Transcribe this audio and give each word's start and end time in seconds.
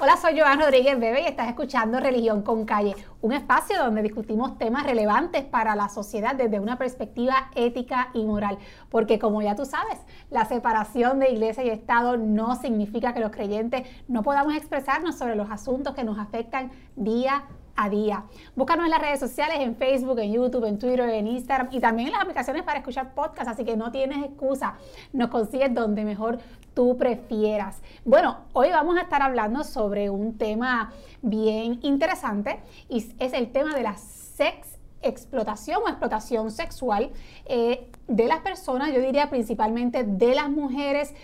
Hola, 0.00 0.16
soy 0.16 0.38
Joan 0.38 0.60
Rodríguez 0.60 0.96
Bebe 1.00 1.22
y 1.22 1.26
estás 1.26 1.48
escuchando 1.48 1.98
Religión 1.98 2.42
con 2.42 2.64
Calle, 2.66 2.94
un 3.20 3.32
espacio 3.32 3.76
donde 3.82 4.00
discutimos 4.00 4.56
temas 4.56 4.84
relevantes 4.84 5.44
para 5.44 5.74
la 5.74 5.88
sociedad 5.88 6.36
desde 6.36 6.60
una 6.60 6.78
perspectiva 6.78 7.50
ética 7.56 8.10
y 8.14 8.24
moral. 8.24 8.58
Porque 8.90 9.18
como 9.18 9.42
ya 9.42 9.56
tú 9.56 9.64
sabes, 9.64 9.98
la 10.30 10.44
separación 10.44 11.18
de 11.18 11.32
iglesia 11.32 11.64
y 11.64 11.70
Estado 11.70 12.16
no 12.16 12.54
significa 12.54 13.12
que 13.12 13.18
los 13.18 13.32
creyentes 13.32 13.88
no 14.06 14.22
podamos 14.22 14.54
expresarnos 14.54 15.18
sobre 15.18 15.34
los 15.34 15.50
asuntos 15.50 15.96
que 15.96 16.04
nos 16.04 16.16
afectan 16.16 16.70
día 16.94 17.46
a 17.78 17.88
día. 17.88 18.24
Búscanos 18.56 18.84
en 18.84 18.90
las 18.90 19.00
redes 19.00 19.20
sociales, 19.20 19.58
en 19.60 19.76
Facebook, 19.76 20.18
en 20.18 20.32
YouTube, 20.32 20.64
en 20.64 20.78
Twitter, 20.78 21.08
en 21.10 21.28
Instagram 21.28 21.68
y 21.70 21.78
también 21.78 22.08
en 22.08 22.12
las 22.14 22.22
aplicaciones 22.22 22.64
para 22.64 22.78
escuchar 22.78 23.14
podcasts, 23.14 23.48
así 23.48 23.64
que 23.64 23.76
no 23.76 23.92
tienes 23.92 24.24
excusa. 24.24 24.74
Nos 25.12 25.28
consigues 25.28 25.72
donde 25.72 26.04
mejor 26.04 26.38
tú 26.74 26.96
prefieras. 26.96 27.80
Bueno, 28.04 28.38
hoy 28.52 28.70
vamos 28.70 28.96
a 28.96 29.02
estar 29.02 29.22
hablando 29.22 29.64
sobre 29.64 30.10
un 30.10 30.38
tema 30.38 30.92
bien 31.22 31.80
interesante 31.82 32.60
y 32.88 33.06
es 33.18 33.32
el 33.32 33.50
tema 33.50 33.74
de 33.74 33.82
la 33.82 33.96
sex 33.96 34.78
explotación 35.02 35.82
o 35.84 35.88
explotación 35.88 36.50
sexual 36.50 37.10
eh, 37.46 37.90
de 38.08 38.26
las 38.26 38.40
personas, 38.40 38.92
yo 38.92 39.00
diría 39.00 39.30
principalmente 39.30 40.02
de 40.04 40.34
las 40.34 40.50
mujeres 40.50 41.14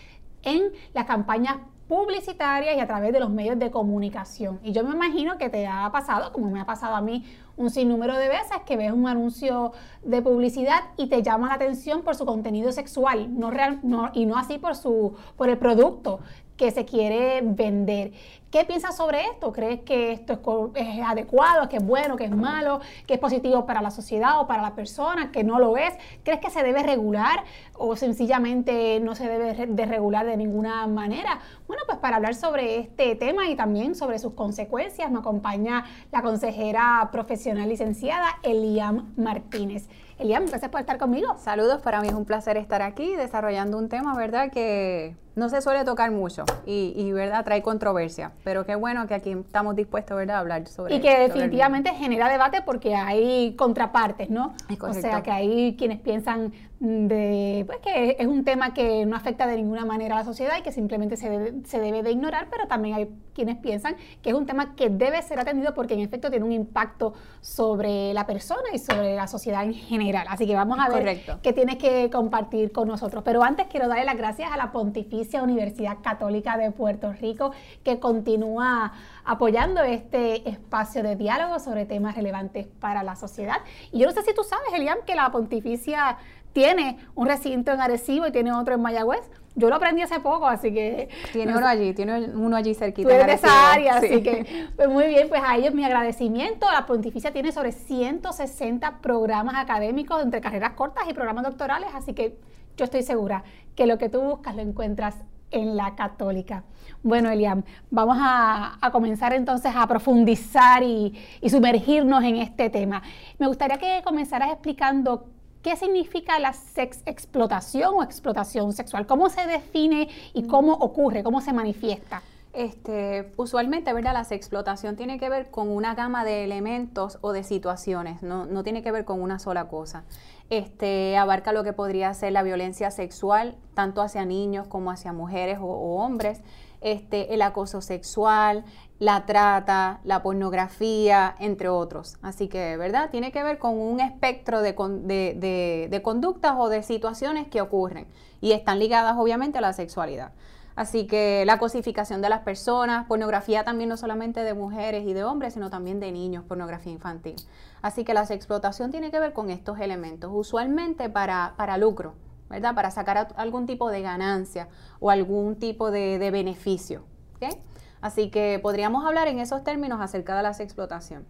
en 0.43 0.73
las 0.93 1.07
campañas 1.07 1.57
publicitarias 1.89 2.77
y 2.77 2.81
a 2.81 2.87
través 2.87 3.13
de 3.13 3.21
los 3.21 3.31
medios 3.31 3.59
de 3.59 3.71
comunicación. 3.71 4.59
Y 4.63 4.73
yo 4.73 4.85
me 4.85 4.95
imagino 4.95 5.39
que 5.39 5.51
te 5.51 5.67
ha 5.67 5.91
pasado, 5.93 6.33
como 6.33 6.51
me 6.51 6.61
ha 6.61 6.67
pasado 6.67 6.95
a 6.95 7.01
mí 7.01 7.25
un 7.57 7.71
sinnúmero 7.71 8.17
de 8.17 8.29
veces, 8.29 8.59
que 8.67 8.77
ves 8.77 8.93
un 8.93 9.07
anuncio 9.07 9.73
de 10.03 10.23
publicidad 10.23 10.81
y 10.97 11.09
te 11.09 11.23
llama 11.23 11.49
la 11.49 11.55
atención 11.55 12.03
por 12.03 12.17
su 12.17 12.25
contenido 12.25 12.73
sexual, 12.73 13.39
no, 13.39 13.51
real, 13.51 13.81
no 13.83 14.11
y 14.15 14.27
no 14.27 14.37
así 14.37 14.59
por, 14.59 14.75
su, 14.75 15.15
por 15.37 15.49
el 15.49 15.59
producto 15.59 16.21
que 16.57 16.71
se 16.71 16.85
quiere 16.85 17.41
vender. 17.43 18.13
¿Qué 18.55 18.65
piensas 18.65 18.97
sobre 18.97 19.23
esto? 19.23 19.53
¿Crees 19.53 19.81
que 19.81 20.13
esto 20.13 20.71
es, 20.77 21.01
adecuado, 21.05 21.69
que 21.69 21.79
es 21.79 21.85
bueno, 21.85 22.15
que 22.15 22.27
es 22.27 22.31
malo, 22.31 22.81
que 23.05 23.15
es 23.15 23.19
positivo 23.19 23.67
para 23.67 23.83
la 23.83 23.91
sociedad 23.91 24.41
o 24.41 24.47
para 24.47 24.63
la 24.63 24.77
persona, 24.77 25.33
que 25.33 25.43
no 25.43 25.59
lo 25.59 25.77
es? 25.77 25.93
¿Crees 26.23 26.39
que 26.39 26.51
se 26.51 26.63
debe 26.63 26.85
regular 26.85 27.43
o 27.77 27.97
sencillamente 27.97 29.01
no 29.01 29.17
se 29.17 29.29
debe 29.29 29.67
de 29.67 29.87
regular 29.87 30.25
de 30.25 30.37
ninguna 30.37 30.87
manera? 30.87 31.41
Bueno, 31.67 31.83
pues 31.87 31.99
para 31.99 32.15
hablar 32.15 32.37
sobre 32.37 32.79
este 32.79 33.17
tema 33.17 33.49
y 33.49 33.57
también 33.57 33.97
sobre 33.97 34.21
sus 34.21 34.35
consecuencias 34.35 35.11
me 35.11 35.19
acompaña 35.19 35.87
la 36.13 36.23
consejera 36.23 37.09
profesional 37.11 37.69
licenciada 37.69 38.39
Eliam 38.45 39.13
Martínez. 39.17 39.89
Eliam, 40.17 40.47
gracias 40.47 40.71
por 40.71 40.79
estar 40.79 40.99
conmigo. 40.99 41.37
Saludos, 41.39 41.83
para 41.83 42.01
mí 42.01 42.07
es 42.07 42.15
un 42.15 42.25
placer 42.25 42.57
estar 42.57 42.83
aquí 42.83 43.17
desarrollando 43.17 43.79
un 43.79 43.89
tema, 43.89 44.17
¿verdad? 44.17 44.53
Que 44.53 45.17
no 45.37 45.49
se 45.49 45.61
suele 45.61 45.85
tocar 45.85 46.11
mucho 46.11 46.45
y, 46.67 47.11
¿verdad? 47.13 47.45
Trae 47.45 47.63
controversia, 47.63 48.33
pero 48.45 48.65
qué 48.65 48.75
bueno 48.75 49.07
que 49.07 49.15
aquí 49.15 49.33
estamos 49.33 49.75
dispuestos, 49.75 50.17
¿verdad? 50.17 50.37
A 50.37 50.41
hablar 50.41 50.67
sobre 50.69 50.95
Y 50.95 51.01
que 51.01 51.19
definitivamente 51.19 51.91
genera 51.95 52.29
debate 52.29 52.63
porque 52.63 52.95
hay 52.95 53.55
contrapartes, 53.57 54.31
¿no? 54.31 54.55
o 54.81 54.95
sea, 54.95 55.23
que 55.23 55.31
hay 55.31 55.77
quienes 55.77 56.01
piensan 56.01 56.53
de 56.81 57.65
pues, 57.67 57.79
que 57.79 58.17
es 58.19 58.27
un 58.27 58.45
tema 58.45 58.75
que 58.75 59.07
no 59.07 59.17
afecta 59.17 59.47
de 59.47 59.57
ninguna 59.57 59.85
manera 59.87 60.17
a 60.17 60.19
la 60.19 60.25
sociedad 60.25 60.59
y 60.59 60.63
que 60.63 60.73
simplemente 60.73 61.17
se 61.17 61.31
debe, 61.31 61.55
se 61.65 61.81
debe 61.81 62.03
de 62.03 62.11
ignorar, 62.11 62.49
pero 62.51 62.67
también 62.67 62.97
hay 62.97 63.09
quienes 63.33 63.57
piensan 63.57 63.97
que 64.23 64.31
es 64.31 64.37
un 64.37 64.45
tema 64.45 64.75
que 64.75 64.91
debe 64.91 65.23
ser 65.23 65.39
atendido 65.39 65.73
porque 65.73 65.95
en 65.95 66.01
efecto 66.01 66.31
tiene 66.31 66.45
un 66.45 66.53
impacto 66.53 67.15
sobre 67.41 68.13
la 68.13 68.27
persona 68.27 68.63
y 68.73 68.79
sobre 68.79 69.17
la 69.17 69.27
sociedad 69.27 69.65
en 69.65 69.73
general. 69.73 70.27
Así 70.29 70.47
que 70.47 70.55
vamos 70.55 70.79
a 70.79 70.89
ver 70.89 71.23
qué 71.43 71.53
tienes 71.53 71.77
que 71.77 72.11
compartir 72.11 72.71
con 72.71 72.89
nosotros. 72.89 73.23
Pero 73.25 73.43
antes 73.43 73.67
quiero 73.69 73.89
darle 73.89 74.05
las 74.05 74.17
gracias 74.17 74.53
a 74.53 74.57
la 74.57 74.71
Pontificia 74.73 75.24
Universidad 75.43 75.99
Católica 76.03 76.57
de 76.57 76.71
Puerto 76.71 77.13
Rico 77.13 77.53
que 77.83 77.99
continúa 77.99 78.93
apoyando 79.25 79.83
este 79.83 80.49
espacio 80.49 81.03
de 81.03 81.17
diálogo 81.17 81.59
sobre 81.59 81.87
temas 81.87 82.15
relevantes 82.15 82.67
para 82.81 83.03
la 83.03 83.17
sociedad. 83.17 83.57
Y 83.93 84.01
yo 84.01 84.07
no 84.07 84.13
sé 84.13 84.23
si 84.23 84.35
tú 84.35 84.43
sabes, 84.45 84.73
Eliam, 84.75 84.99
que 85.07 85.15
la 85.15 85.31
Pontificia 85.31 86.19
tiene 86.53 86.99
un 87.15 87.27
recinto 87.27 87.73
en 87.73 87.81
Arecibo 87.81 88.27
y 88.27 88.33
tiene 88.33 88.53
otro 88.53 88.75
en 88.75 88.83
Mayagüez. 88.83 89.29
Yo 89.57 89.69
lo 89.69 89.77
aprendí 89.77 90.03
hace 90.03 90.19
poco, 90.19 90.47
así 90.47 90.73
que... 90.73 91.09
Tiene 91.33 91.57
uno 91.57 91.67
allí, 91.67 91.95
tiene 91.95 92.31
uno 92.31 92.57
allí 92.57 92.75
cerquita. 92.75 93.09
Tú 93.09 93.15
eres 93.15 93.27
de 93.27 93.35
esa 93.35 93.73
área, 93.73 93.97
así 93.99 94.21
que 94.23 94.69
pues 94.75 94.89
muy 94.89 95.07
bien, 95.07 95.29
pues 95.29 95.43
a 95.45 95.57
ellos 95.57 95.75
mi 95.75 95.85
agradecimiento. 95.85 96.67
La 96.73 96.87
Pontificia 96.87 97.33
tiene 97.33 97.53
sobre 97.53 97.71
160 97.71 98.99
programas 98.99 99.55
académicos 99.57 100.23
entre 100.23 100.41
carreras 100.41 100.73
cortas 100.73 101.05
y 101.09 101.15
programas 101.15 101.45
doctorales, 101.45 101.89
así 101.95 102.15
que 102.15 102.37
yo 102.77 102.85
estoy 102.85 103.03
segura 103.03 103.45
que 103.75 103.87
lo 103.87 103.99
que 103.99 104.09
tú 104.09 104.21
buscas 104.21 104.55
lo 104.57 104.63
encuentras 104.63 105.17
en 105.51 105.77
la 105.77 105.95
católica. 105.95 106.65
Bueno, 107.03 107.31
Eliam, 107.31 107.63
vamos 107.91 108.17
a, 108.21 108.79
comenzar 108.93 109.33
entonces 109.33 109.73
a 109.75 109.87
profundizar 109.87 110.83
y, 110.83 111.15
y 111.41 111.51
sumergirnos 111.51 112.25
en 112.25 112.37
este 112.37 112.71
tema. 112.71 113.03
Me 113.39 113.47
gustaría 113.47 113.79
que 113.79 114.03
comenzaras 114.05 114.51
explicando 114.51 115.27
¿Qué 115.65 115.77
significa 115.77 116.39
la 116.39 116.53
sex 116.53 117.01
explotación 117.07 117.95
o 117.95 118.03
explotación 118.03 118.75
sexual? 118.75 119.07
¿Cómo 119.07 119.31
se 119.31 119.47
define 119.47 120.11
y 120.35 120.43
mm. 120.43 120.47
cómo 120.47 120.75
ocurre, 120.75 121.23
cómo 121.23 121.41
se 121.41 121.55
manifiesta? 121.55 122.21
Este, 122.53 123.33
usualmente, 123.39 123.91
¿verdad? 123.95 124.13
La 124.13 124.27
explotación 124.37 124.95
tiene 124.95 125.19
que 125.19 125.31
ver 125.31 125.51
con 125.51 125.71
una 125.71 125.95
gama 125.95 126.23
de 126.23 126.45
elementos 126.45 127.17
o 127.23 127.33
de 127.33 127.45
situaciones, 127.45 128.23
no, 128.23 128.45
no 128.45 128.63
tiene 128.63 128.83
que 128.83 128.93
ver 128.93 129.07
con 129.07 129.23
una 129.23 129.39
sola 129.39 129.67
cosa. 129.67 130.05
Este, 130.51 131.17
abarca 131.17 131.53
lo 131.53 131.65
que 131.65 131.73
podría 131.73 132.13
ser 132.13 132.33
la 132.33 132.43
violencia 132.43 132.91
sexual, 132.91 133.57
tanto 133.75 134.03
hacia 134.03 134.25
niños 134.25 134.67
como 134.67 134.91
hacia 134.91 135.13
mujeres 135.13 135.59
o, 135.61 135.97
hombres, 135.97 136.43
este, 136.81 137.33
el 137.33 137.41
acoso 137.41 137.81
sexual, 137.81 138.65
la 138.99 139.25
trata, 139.25 140.01
la 140.05 140.23
pornografía, 140.23 141.35
entre 141.39 141.71
otros. 141.71 142.19
Así 142.21 142.49
que, 142.49 142.77
¿verdad? 142.77 143.11
Tiene 143.11 143.33
que 143.33 143.43
ver 143.43 143.59
con 143.59 143.79
un 143.79 144.01
espectro 144.01 144.61
de, 144.61 144.75
de, 144.75 146.03
conductas 146.03 146.55
o 146.59 146.69
de 146.69 146.83
situaciones 146.83 147.49
que 147.49 147.63
ocurren 147.63 148.07
y 148.43 148.53
están 148.53 148.79
ligadas 148.79 149.17
obviamente 149.17 149.59
a 149.59 149.61
la 149.63 149.73
sexualidad. 149.73 150.33
Así 150.77 151.07
que 151.07 151.45
la 151.47 151.59
cosificación 151.59 152.21
de 152.21 152.29
las 152.29 152.41
personas, 152.41 153.07
pornografía 153.07 153.65
también 153.65 153.89
no 153.89 153.97
solamente 153.97 154.43
de 154.43 154.55
mujeres 154.55 155.07
y 155.07 155.13
de 155.13 155.23
hombres, 155.23 155.55
sino 155.55 155.71
también 155.71 156.01
de 156.01 156.11
niños, 156.11 156.45
pornografía 156.45 156.93
infantil. 156.93 157.37
Así 157.81 158.05
que 158.05 158.13
la 158.13 158.23
explotación 158.25 158.91
tiene 158.91 159.13
que 159.13 159.21
ver 159.21 159.33
con 159.33 159.51
estos 159.51 159.79
elementos, 159.79 160.33
usualmente 160.35 161.09
para, 161.09 161.55
para 161.57 161.79
lucro, 161.79 162.15
¿verdad? 162.51 162.75
Para 162.75 162.91
sacar 162.91 163.29
algún 163.37 163.67
tipo 163.67 163.89
de 163.91 164.03
ganancia 164.03 164.69
o 164.99 165.11
algún 165.11 165.57
tipo 165.57 165.93
de, 165.93 166.19
beneficio. 166.33 167.05
¿okay? 167.37 167.63
Así 168.01 168.31
que 168.31 168.59
podríamos 168.61 169.05
hablar 169.07 169.29
en 169.29 169.39
esos 169.39 169.63
términos 169.63 170.01
acerca 170.01 170.37
de 170.37 170.43
la 170.43 170.51
explotación. 170.51 171.25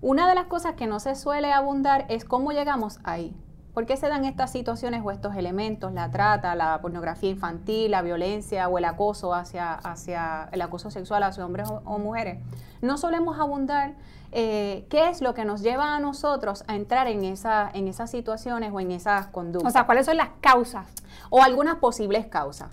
Una 0.00 0.26
de 0.26 0.34
las 0.34 0.46
cosas 0.46 0.74
que 0.74 0.86
no 0.86 1.00
se 1.00 1.14
suele 1.14 1.52
abundar 1.52 2.06
es 2.08 2.24
cómo 2.24 2.52
llegamos 2.52 2.98
ahí. 3.04 3.36
¿Por 3.74 3.86
qué 3.86 3.96
se 3.96 4.08
dan 4.08 4.24
estas 4.24 4.50
situaciones 4.50 5.02
o 5.04 5.10
estos 5.10 5.36
elementos, 5.36 5.92
la 5.92 6.10
trata, 6.10 6.54
la 6.54 6.80
pornografía 6.80 7.30
infantil, 7.30 7.92
la 7.92 8.02
violencia 8.02 8.68
o 8.68 8.78
el 8.78 8.84
acoso 8.84 9.32
hacia, 9.32 9.74
hacia 9.74 10.48
el 10.50 10.60
acoso 10.60 10.90
sexual 10.90 11.22
hacia 11.22 11.46
hombres 11.46 11.68
o, 11.68 11.98
mujeres? 11.98 12.38
No 12.82 12.98
solemos 12.98 13.38
abundar 13.38 13.94
eh, 14.32 14.86
qué 14.88 15.08
es 15.08 15.20
lo 15.20 15.34
que 15.34 15.44
nos 15.44 15.62
lleva 15.62 15.94
a 15.94 16.00
nosotros 16.00 16.64
a 16.66 16.74
entrar 16.74 17.06
en, 17.06 17.24
esa, 17.24 17.70
en 17.72 17.86
esas 17.86 18.10
situaciones 18.10 18.72
o 18.72 18.80
en 18.80 18.90
esas 18.90 19.28
conductas. 19.28 19.70
O 19.70 19.72
sea, 19.72 19.86
¿cuáles 19.86 20.06
son 20.06 20.16
las 20.16 20.30
causas? 20.40 20.86
O 21.30 21.42
algunas 21.42 21.76
posibles 21.76 22.26
causas. 22.26 22.70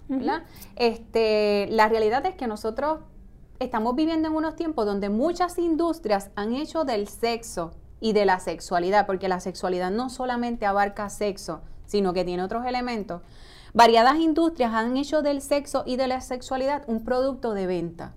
este, 0.76 1.68
la 1.70 1.90
realidad 1.90 2.26
es 2.26 2.36
que 2.36 2.48
nosotros 2.48 3.00
estamos 3.60 3.96
viviendo 3.96 4.30
en 4.30 4.36
unos 4.36 4.56
tiempos 4.56 4.86
donde 4.86 5.10
muchas 5.10 5.58
industrias 5.60 6.32
han 6.36 6.54
hecho 6.54 6.86
del 6.86 7.08
sexo 7.08 7.72
y 8.00 8.14
de 8.14 8.26
la 8.26 8.40
sexualidad, 8.40 9.06
porque 9.06 9.28
la 9.28 9.40
sexualidad 9.40 9.92
no 9.92 10.10
solamente 10.10 10.66
abarca 10.66 11.10
sexo, 11.10 11.62
sino 11.86 12.14
que 12.14 12.26
tiene 12.26 12.44
otros 12.44 12.66
elementos. 12.66 13.22
Variadas 13.74 14.18
industrias 14.18 14.74
han 14.74 14.98
hecho 14.98 15.22
del 15.22 15.42
sexo 15.42 15.84
y 15.86 15.98
de 15.98 16.08
la 16.08 16.22
sexualidad 16.22 16.84
un 16.88 17.04
producto 17.04 17.54
de 17.54 17.68
venta. 17.68 18.14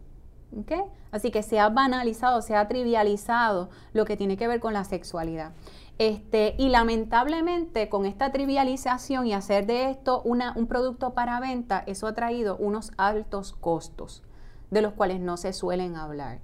Así 1.12 1.30
que 1.30 1.42
se 1.42 1.58
ha 1.58 1.68
banalizado, 1.68 2.42
se 2.42 2.56
ha 2.56 2.66
trivializado 2.68 3.70
lo 3.92 4.04
que 4.04 4.16
tiene 4.16 4.36
que 4.36 4.48
ver 4.48 4.60
con 4.60 4.72
la 4.72 4.84
sexualidad. 4.84 5.52
Este, 5.98 6.54
y 6.56 6.70
lamentablemente 6.70 7.88
con 7.88 8.06
esta 8.06 8.32
trivialización 8.32 9.26
y 9.26 9.34
hacer 9.34 9.66
de 9.66 9.90
esto 9.90 10.22
una, 10.24 10.54
un 10.56 10.66
producto 10.66 11.12
para 11.12 11.40
venta, 11.40 11.84
eso 11.86 12.06
ha 12.06 12.14
traído 12.14 12.56
unos 12.56 12.92
altos 12.96 13.52
costos 13.52 14.22
de 14.70 14.82
los 14.82 14.94
cuales 14.94 15.20
no 15.20 15.36
se 15.36 15.52
suelen 15.52 15.96
hablar. 15.96 16.40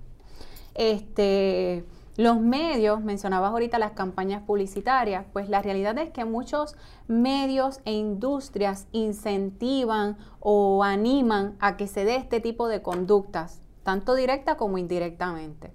Este, 0.75 1.85
los 2.17 2.41
medios, 2.41 3.03
mencionabas 3.03 3.51
ahorita 3.51 3.79
las 3.79 3.93
campañas 3.93 4.43
publicitarias, 4.43 5.25
pues 5.33 5.49
la 5.49 5.61
realidad 5.61 5.99
es 5.99 6.11
que 6.11 6.25
muchos 6.25 6.77
medios 7.09 7.81
e 7.85 7.93
industrias 7.93 8.89
incentivan 8.93 10.17
o 10.41 10.83
animan 10.83 11.57
a 11.61 11.77
que 11.77 11.87
se 11.87 12.05
dé 12.05 12.17
este 12.17 12.41
tipo 12.41 12.69
de 12.69 12.81
conductas, 12.81 13.61
tanto 13.83 14.15
directa 14.15 14.57
como 14.57 14.79
indirectamente. 14.79 15.73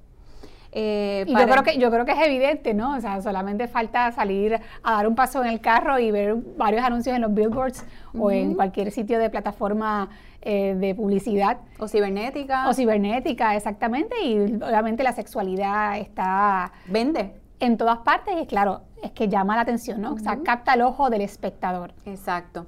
Eh, 0.74 1.26
y 1.28 1.32
yo 1.32 1.48
creo, 1.48 1.64
que, 1.64 1.78
yo 1.78 1.92
creo 1.92 2.06
que 2.06 2.14
es 2.14 2.20
evidente, 2.26 2.74
¿no? 2.74 2.96
O 2.96 3.02
sea, 3.02 3.22
solamente 3.22 3.68
falta 3.68 4.12
salir 4.14 4.60
a 4.84 4.94
dar 4.94 5.08
un 5.08 5.16
paso 5.16 5.44
en 5.44 5.50
el 5.50 5.60
carro 5.60 6.00
y 6.00 6.12
ver 6.12 6.36
varios 6.58 6.84
anuncios 6.84 7.16
en 7.16 7.22
los 7.22 7.34
billboards 7.34 7.86
o 8.18 8.32
en 8.32 8.54
cualquier 8.56 8.92
sitio 8.92 9.20
de 9.20 9.30
plataforma 9.30 10.10
eh, 10.42 10.76
de 10.76 10.96
publicidad. 10.96 11.60
O 11.80 11.88
cibernética. 11.88 12.68
O 12.68 12.74
cibernética, 12.74 13.56
exactamente. 13.56 14.16
Y 14.24 14.40
obviamente 14.56 15.04
la 15.04 15.14
sexualidad 15.14 15.98
está... 15.98 16.72
Vende. 16.88 17.40
En 17.60 17.78
todas 17.78 18.00
partes 18.00 18.34
y 18.42 18.48
claro, 18.48 18.82
es 19.04 19.12
que 19.12 19.28
llama 19.28 19.56
la 19.56 19.62
atención, 19.62 20.02
¿no? 20.02 20.14
O 20.14 20.18
sea, 20.18 20.40
capta 20.44 20.74
el 20.74 20.82
ojo 20.82 21.12
del 21.12 21.22
espectador. 21.22 21.94
Exacto. 22.06 22.66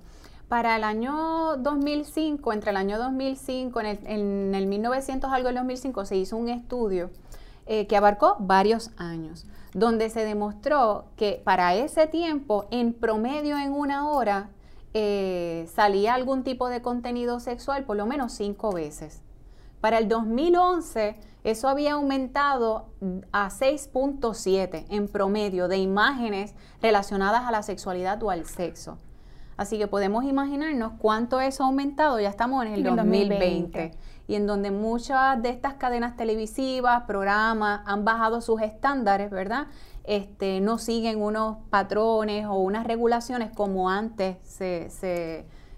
Para 0.47 0.75
el 0.75 0.83
año 0.83 1.57
2005, 1.57 2.53
entre 2.53 2.69
el 2.69 2.77
año 2.77 2.99
2005, 2.99 3.79
en 3.79 3.85
el, 3.87 3.99
en 4.05 4.53
el 4.53 4.67
1900 4.67 5.31
algo 5.31 5.47
del 5.47 5.55
2005, 5.55 6.05
se 6.05 6.15
hizo 6.17 6.37
un 6.37 6.49
estudio 6.49 7.09
eh, 7.65 7.87
que 7.87 7.97
abarcó 7.97 8.35
varios 8.39 8.91
años, 8.97 9.47
donde 9.73 10.09
se 10.09 10.25
demostró 10.25 11.05
que 11.15 11.41
para 11.43 11.73
ese 11.75 12.07
tiempo, 12.07 12.67
en 12.71 12.93
promedio 12.93 13.57
en 13.57 13.71
una 13.71 14.09
hora, 14.09 14.49
eh, 14.93 15.67
salía 15.73 16.13
algún 16.13 16.43
tipo 16.43 16.69
de 16.69 16.81
contenido 16.81 17.39
sexual 17.39 17.83
por 17.83 17.97
lo 17.97 18.05
menos 18.05 18.33
cinco 18.33 18.71
veces. 18.71 19.21
Para 19.81 19.97
el 19.97 20.07
2011, 20.07 21.17
eso 21.43 21.67
había 21.67 21.93
aumentado 21.93 22.85
a 23.33 23.49
6.7 23.49 24.85
en 24.89 25.07
promedio 25.09 25.67
de 25.67 25.77
imágenes 25.77 26.55
relacionadas 26.81 27.45
a 27.45 27.51
la 27.51 27.63
sexualidad 27.63 28.21
o 28.23 28.29
al 28.29 28.45
sexo. 28.45 28.97
Así 29.57 29.77
que 29.77 29.87
podemos 29.87 30.23
imaginarnos 30.23 30.93
cuánto 30.97 31.41
eso 31.41 31.63
ha 31.63 31.67
aumentado, 31.67 32.19
ya 32.19 32.29
estamos 32.29 32.65
en 32.65 32.73
el, 32.73 32.83
2020, 32.83 33.91
y 34.27 34.35
en 34.35 34.47
donde 34.47 34.71
muchas 34.71 35.41
de 35.41 35.49
estas 35.49 35.75
cadenas 35.75 36.15
televisivas, 36.15 37.03
programas, 37.03 37.81
han 37.85 38.05
bajado 38.05 38.41
sus 38.41 38.61
estándares, 38.61 39.29
¿verdad? 39.29 39.67
Este, 40.03 40.61
no 40.61 40.77
siguen 40.77 41.21
unos 41.21 41.57
patrones 41.69 42.45
o 42.45 42.55
unas 42.55 42.85
regulaciones 42.85 43.51
como 43.51 43.89
antes 43.89 44.37
se, 44.43 44.89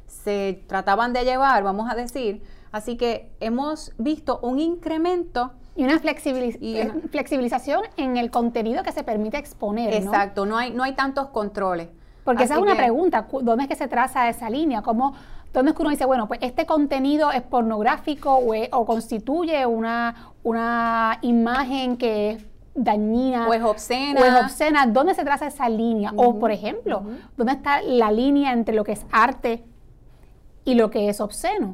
se 0.08 0.64
trataban 0.68 1.14
de 1.14 1.24
llevar, 1.24 1.64
vamos 1.64 1.92
a 1.92 1.96
decir. 1.96 2.44
Así 2.72 2.98
que 2.98 3.32
hemos 3.40 3.94
visto 3.98 4.40
un 4.42 4.60
incremento 4.60 5.54
y 5.76 5.84
una, 5.84 5.96
eh, 5.96 6.92
flexibilización 7.12 7.82
en 7.98 8.18
el 8.18 8.32
contenido 8.32 8.84
que 8.84 8.94
se 8.94 9.04
permite 9.04 9.38
exponer. 9.38 9.94
Exacto, 9.94 10.46
no 10.46 10.58
hay, 10.58 10.72
no 10.72 10.84
hay 10.84 10.94
tantos 10.94 11.28
controles. 11.30 11.90
Porque 12.24 12.44
esa 12.44 12.56
es 12.56 12.62
una 12.62 12.76
pregunta, 12.76 13.28
¿dónde 13.44 13.64
es 13.64 13.70
que 13.70 13.76
se 13.76 13.88
traza 13.88 14.30
esa 14.30 14.50
línea? 14.50 14.82
¿Cómo, 14.82 15.14
¿Dónde 15.56 15.72
es 15.72 15.78
que 15.78 15.84
uno 15.84 15.92
dice, 15.92 16.04
bueno, 16.04 16.28
pues 16.28 16.42
este 16.44 16.66
contenido 16.66 17.32
es 17.32 17.42
pornográfico 17.42 18.42
o, 18.72 18.86
constituye 18.86 19.66
una, 19.66 20.34
una 20.44 21.18
imagen 21.22 21.96
que 21.96 22.32
es 22.32 22.46
dañina. 22.74 23.48
O 23.48 23.54
es 23.54 23.64
obscena. 23.64 24.20
O 24.20 24.26
es 24.26 24.34
obscena. 24.34 24.86
¿Dónde 24.86 25.14
se 25.14 25.24
traza 25.24 25.48
esa 25.48 25.70
línea? 25.70 26.12
o, 26.18 26.38
por 26.40 26.52
ejemplo, 26.52 27.04
¿dónde 27.38 27.54
está 27.54 27.82
la 27.82 28.12
línea 28.12 28.52
entre 28.52 28.76
lo 28.76 28.84
que 28.84 28.92
es 28.92 29.06
arte 29.14 29.64
y 30.66 30.76
lo 30.76 30.92
que 30.92 31.08
es 31.08 31.22
obsceno? 31.22 31.74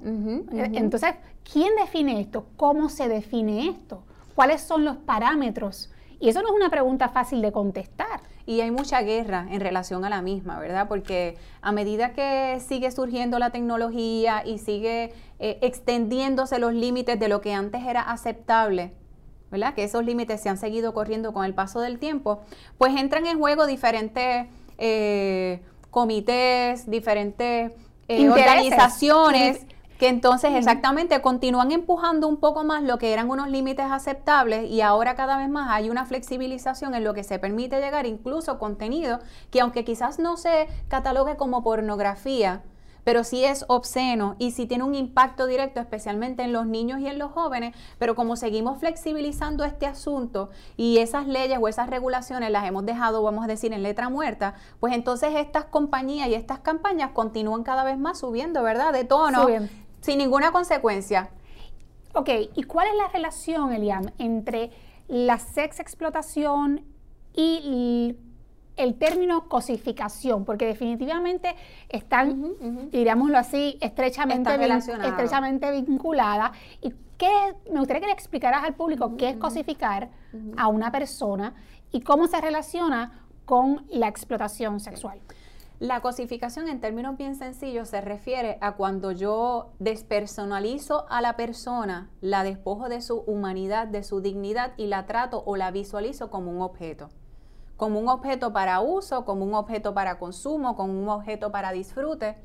Entonces, 0.51 1.15
¿quién 1.51 1.75
define 1.75 2.21
esto? 2.21 2.45
¿Cómo 2.57 2.87
se 2.87 3.07
define 3.07 3.67
esto? 3.67 4.03
¿Cuáles 4.35 4.61
son 4.61 4.85
los 4.85 4.97
parámetros? 4.97 5.89
Y 6.19 6.29
eso 6.29 6.43
no 6.43 6.49
es 6.49 6.53
una 6.53 6.69
pregunta 6.69 7.09
fácil 7.09 7.41
de 7.41 7.51
contestar. 7.51 8.21
Y 8.45 8.61
hay 8.61 8.71
mucha 8.71 9.01
guerra 9.01 9.47
en 9.49 9.59
relación 9.59 10.05
a 10.05 10.09
la 10.09 10.21
misma, 10.21 10.59
¿verdad? 10.59 10.87
Porque 10.87 11.37
a 11.61 11.71
medida 11.71 12.13
que 12.13 12.59
sigue 12.59 12.91
surgiendo 12.91 13.39
la 13.39 13.51
tecnología 13.51 14.43
y 14.45 14.57
sigue 14.57 15.13
eh, 15.39 15.59
extendiéndose 15.61 16.59
los 16.59 16.73
límites 16.73 17.19
de 17.19 17.27
lo 17.27 17.41
que 17.41 17.53
antes 17.53 17.83
era 17.85 18.01
aceptable, 18.01 18.93
¿verdad? 19.51 19.73
Que 19.73 19.83
esos 19.83 20.05
límites 20.05 20.41
se 20.41 20.49
han 20.49 20.57
seguido 20.57 20.93
corriendo 20.93 21.33
con 21.33 21.45
el 21.45 21.53
paso 21.53 21.81
del 21.81 21.99
tiempo, 21.99 22.41
pues 22.77 22.95
entran 22.95 23.25
en 23.25 23.37
juego 23.37 23.67
diferentes 23.67 24.47
eh, 24.77 25.61
comités, 25.89 26.89
diferentes 26.89 27.71
eh, 28.07 28.29
organizaciones 28.29 29.65
que 30.01 30.09
entonces 30.09 30.55
exactamente 30.55 31.21
continúan 31.21 31.71
empujando 31.71 32.27
un 32.27 32.37
poco 32.37 32.63
más 32.63 32.81
lo 32.81 32.97
que 32.97 33.13
eran 33.13 33.29
unos 33.29 33.49
límites 33.49 33.85
aceptables 33.87 34.67
y 34.67 34.81
ahora 34.81 35.13
cada 35.13 35.37
vez 35.37 35.47
más 35.47 35.69
hay 35.69 35.91
una 35.91 36.07
flexibilización 36.07 36.95
en 36.95 37.03
lo 37.03 37.13
que 37.13 37.23
se 37.23 37.37
permite 37.37 37.79
llegar 37.79 38.07
incluso 38.07 38.57
contenido 38.57 39.19
que 39.51 39.61
aunque 39.61 39.85
quizás 39.85 40.17
no 40.17 40.37
se 40.37 40.67
catalogue 40.87 41.37
como 41.37 41.61
pornografía, 41.61 42.63
pero 43.03 43.23
sí 43.23 43.43
es 43.43 43.65
obsceno 43.67 44.35
y 44.39 44.51
sí 44.51 44.65
tiene 44.65 44.83
un 44.83 44.95
impacto 44.95 45.45
directo, 45.45 45.79
especialmente 45.79 46.43
en 46.43 46.53
los 46.53 46.65
niños 46.65 46.99
y 46.99 47.07
en 47.07 47.19
los 47.19 47.31
jóvenes, 47.31 47.75
pero 47.97 48.15
como 48.15 48.35
seguimos 48.35 48.79
flexibilizando 48.79 49.63
este 49.63 49.85
asunto 49.85 50.49
y 50.77 50.97
esas 50.97 51.27
leyes 51.27 51.59
o 51.61 51.67
esas 51.67 51.89
regulaciones 51.89 52.51
las 52.51 52.65
hemos 52.65 52.85
dejado, 52.85 53.23
vamos 53.23 53.43
a 53.43 53.47
decir, 53.47 53.73
en 53.73 53.83
letra 53.83 54.09
muerta, 54.09 54.55
pues 54.79 54.93
entonces 54.93 55.35
estas 55.35 55.65
compañías 55.65 56.27
y 56.29 56.35
estas 56.35 56.59
campañas 56.59 57.11
continúan 57.11 57.63
cada 57.63 57.83
vez 57.83 57.97
más 57.97 58.19
subiendo, 58.19 58.63
¿verdad? 58.63 58.93
De 58.93 59.03
tono, 59.03 59.47
sin 60.01 60.17
ninguna 60.17 60.51
consecuencia. 60.51 61.29
Ok, 62.13 62.29
¿y 62.55 62.63
cuál 62.63 62.87
es 62.89 62.95
la 62.95 63.07
relación, 63.07 63.71
Eliam, 63.71 64.11
entre 64.17 64.71
la 65.07 65.39
sex 65.39 65.79
explotación 65.79 66.83
y 67.33 68.17
el 68.75 68.95
término 68.95 69.47
cosificación? 69.47 70.43
Porque 70.43 70.65
definitivamente 70.65 71.55
están, 71.87 72.89
diríamoslo 72.91 73.37
así, 73.37 73.77
estrechamente, 73.79 74.49
estrechamente 75.05 75.71
vinculadas. 75.71 76.51
¿Y 76.81 76.93
qué, 77.17 77.55
me 77.71 77.79
gustaría 77.79 78.01
que 78.01 78.07
le 78.07 78.13
explicaras 78.13 78.63
al 78.63 78.73
público 78.73 79.15
qué 79.15 79.29
es 79.29 79.37
cosificar 79.37 80.09
a 80.57 80.67
una 80.67 80.91
persona 80.91 81.53
y 81.91 82.01
cómo 82.01 82.27
se 82.27 82.41
relaciona 82.41 83.25
con 83.45 83.85
la 83.89 84.09
explotación 84.09 84.81
sexual? 84.81 85.21
La 85.81 85.99
cosificación 86.01 86.67
en 86.67 86.79
términos 86.79 87.17
bien 87.17 87.35
sencillos 87.35 87.89
se 87.89 88.01
refiere 88.01 88.59
a 88.61 88.73
cuando 88.73 89.11
yo 89.11 89.71
despersonalizo 89.79 91.07
a 91.09 91.21
la 91.21 91.35
persona, 91.35 92.11
la 92.21 92.43
despojo 92.43 92.87
de 92.87 93.01
su 93.01 93.21
humanidad, 93.21 93.87
de 93.87 94.03
su 94.03 94.21
dignidad 94.21 94.73
y 94.77 94.85
la 94.85 95.07
trato 95.07 95.41
o 95.43 95.55
la 95.55 95.71
visualizo 95.71 96.29
como 96.29 96.51
un 96.51 96.61
objeto. 96.61 97.09
Como 97.77 97.99
un 97.99 98.09
objeto 98.09 98.53
para 98.53 98.79
uso, 98.79 99.25
como 99.25 99.43
un 99.43 99.55
objeto 99.55 99.95
para 99.95 100.19
consumo, 100.19 100.75
como 100.75 100.93
un 100.93 101.09
objeto 101.09 101.51
para 101.51 101.71
disfrute. 101.71 102.37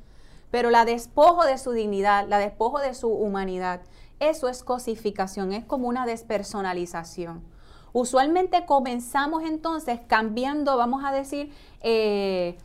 Pero 0.50 0.70
la 0.70 0.86
despojo 0.86 1.44
de 1.44 1.58
su 1.58 1.72
dignidad, 1.72 2.26
la 2.26 2.38
despojo 2.38 2.78
de 2.78 2.94
su 2.94 3.10
humanidad, 3.10 3.82
eso 4.18 4.48
es 4.48 4.64
cosificación, 4.64 5.52
es 5.52 5.66
como 5.66 5.88
una 5.88 6.06
despersonalización. 6.06 7.44
Usualmente 7.92 8.64
comenzamos 8.64 9.42
entonces 9.42 10.00
cambiando, 10.06 10.78
vamos 10.78 11.04
a 11.04 11.12
decir, 11.12 11.52
eh, 11.82 12.56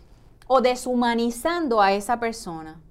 o 0.53 0.59
deshumanizando 0.59 1.81
a 1.81 1.93
esa 1.93 2.19
persona. 2.19 2.81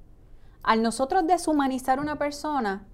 Al 0.62 0.80
nosotros 0.80 1.26
deshumanizar 1.26 1.98
a 1.98 2.00
una 2.00 2.16
persona, 2.16 2.86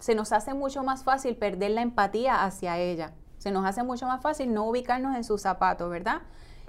se 0.00 0.16
nos 0.16 0.32
hace 0.32 0.54
mucho 0.54 0.82
más 0.82 1.04
fácil 1.04 1.36
perder 1.36 1.70
la 1.70 1.82
empatía 1.82 2.42
hacia 2.42 2.78
ella. 2.78 3.12
Se 3.38 3.52
nos 3.52 3.64
hace 3.64 3.84
mucho 3.84 4.08
más 4.08 4.20
fácil 4.20 4.52
no 4.52 4.64
ubicarnos 4.64 5.14
en 5.14 5.22
sus 5.22 5.42
zapatos, 5.42 5.88
¿verdad? 5.88 6.22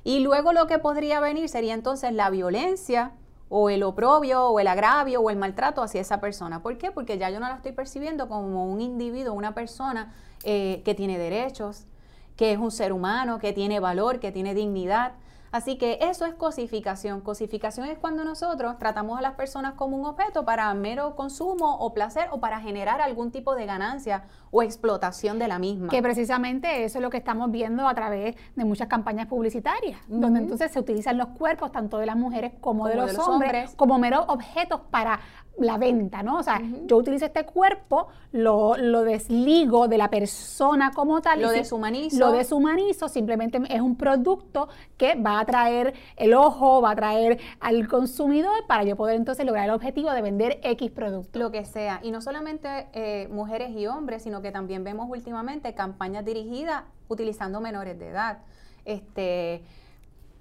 Y 0.03 0.19
luego 0.19 0.53
lo 0.53 0.67
que 0.67 0.77
podría 0.77 1.19
venir 1.21 1.49
sería 1.49 1.73
entonces 1.73 2.13
la 2.13 2.29
violencia 2.29 3.13
o 3.49 3.71
el 3.71 3.81
oprobio 3.81 4.49
o 4.49 4.59
el 4.59 4.67
agravio 4.67 5.19
o 5.19 5.31
el 5.31 5.37
maltrato 5.37 5.81
hacia 5.81 6.01
esa 6.01 6.21
persona. 6.21 6.61
¿Por 6.61 6.77
qué? 6.77 6.91
Porque 6.91 7.17
ya 7.17 7.31
yo 7.31 7.39
no 7.39 7.47
la 7.47 7.55
estoy 7.55 7.71
percibiendo 7.71 8.29
como 8.29 8.67
un 8.67 8.79
individuo, 8.79 9.33
una 9.33 9.55
persona 9.55 10.13
eh, 10.43 10.83
que 10.85 10.93
tiene 10.93 11.17
derechos, 11.17 11.87
que 12.35 12.51
es 12.51 12.59
un 12.59 12.69
ser 12.69 12.93
humano, 12.93 13.39
que 13.39 13.53
tiene 13.53 13.79
valor, 13.79 14.19
que 14.19 14.31
tiene 14.31 14.53
dignidad. 14.53 15.13
Así 15.53 15.77
que 15.77 15.99
eso 16.01 16.25
es 16.25 16.33
cosificación. 16.33 17.21
Cosificación 17.21 17.87
es 17.87 17.99
cuando 17.99 18.25
nosotros 18.25 18.79
tratamos 18.79 19.19
a 19.19 19.21
las 19.21 19.35
personas 19.35 19.75
como 19.75 19.95
un 19.95 20.03
objeto 20.07 20.45
para 20.45 20.73
mero 20.73 21.15
consumo 21.15 21.77
o 21.77 21.93
placer 21.93 22.27
o 22.31 22.39
para 22.39 22.59
generar 22.59 23.01
algún 23.01 23.29
tipo 23.29 23.53
de 23.53 23.67
ganancia 23.67 24.23
o 24.49 24.63
explotación 24.63 25.37
de 25.37 25.47
la 25.47 25.59
misma. 25.59 25.89
Que 25.89 26.01
precisamente 26.01 26.83
eso 26.85 26.97
es 26.97 27.03
lo 27.03 27.11
que 27.11 27.17
estamos 27.17 27.51
viendo 27.51 27.87
a 27.87 27.93
través 27.93 28.35
de 28.55 28.65
muchas 28.65 28.87
campañas 28.87 29.27
publicitarias, 29.27 29.99
donde 30.07 30.39
entonces 30.39 30.71
se 30.71 30.79
utilizan 30.79 31.19
los 31.19 31.27
cuerpos 31.27 31.71
tanto 31.71 31.99
de 31.99 32.07
las 32.07 32.15
mujeres 32.15 32.53
como, 32.59 32.87
de, 32.87 32.95
los, 32.95 33.15
hombres, 33.19 33.75
como 33.75 33.99
meros 33.99 34.25
objetos 34.29 34.81
para 34.89 35.19
la 35.57 35.77
venta, 35.77 36.23
¿no? 36.23 36.39
O 36.39 36.43
sea, 36.43 36.61
yo 36.85 36.97
utilizo 36.97 37.25
este 37.25 37.45
cuerpo, 37.45 38.07
lo, 38.31 38.75
lo, 38.75 39.03
desligo 39.03 39.87
de 39.87 39.97
la 39.97 40.09
persona 40.09 40.91
como 40.91 41.21
tal. 41.21 41.41
Lo 41.41 41.51
deshumanizo. 41.51 42.17
Lo 42.17 42.31
deshumanizo, 42.31 43.07
simplemente 43.07 43.59
es 43.69 43.81
un 43.81 43.95
producto 43.95 44.67
que 44.97 45.15
va 45.15 45.39
a 45.39 45.45
traer 45.45 45.93
el 46.17 46.33
ojo, 46.33 46.81
va 46.81 46.91
a 46.91 46.95
traer 46.95 47.39
al 47.59 47.87
consumidor 47.87 48.65
para 48.67 48.83
yo 48.83 48.95
poder 48.95 49.15
entonces 49.15 49.45
lograr 49.45 49.65
el 49.65 49.71
objetivo 49.71 50.11
de 50.11 50.21
vender 50.21 50.59
X 50.63 50.89
producto. 50.91 51.37
Lo 51.37 51.51
que 51.51 51.65
sea. 51.65 51.99
Y 52.01 52.11
no 52.11 52.21
solamente 52.21 52.87
eh, 52.93 53.27
mujeres 53.29 53.71
y 53.71 53.85
hombres, 53.85 54.23
sino 54.23 54.41
que 54.41 54.51
también 54.51 54.83
vemos 54.83 55.07
últimamente 55.09 55.73
campañas 55.75 56.25
dirigidas 56.25 56.83
utilizando 57.07 57.61
menores 57.61 57.99
de 57.99 58.09
edad. 58.09 58.39
Este 58.85 59.63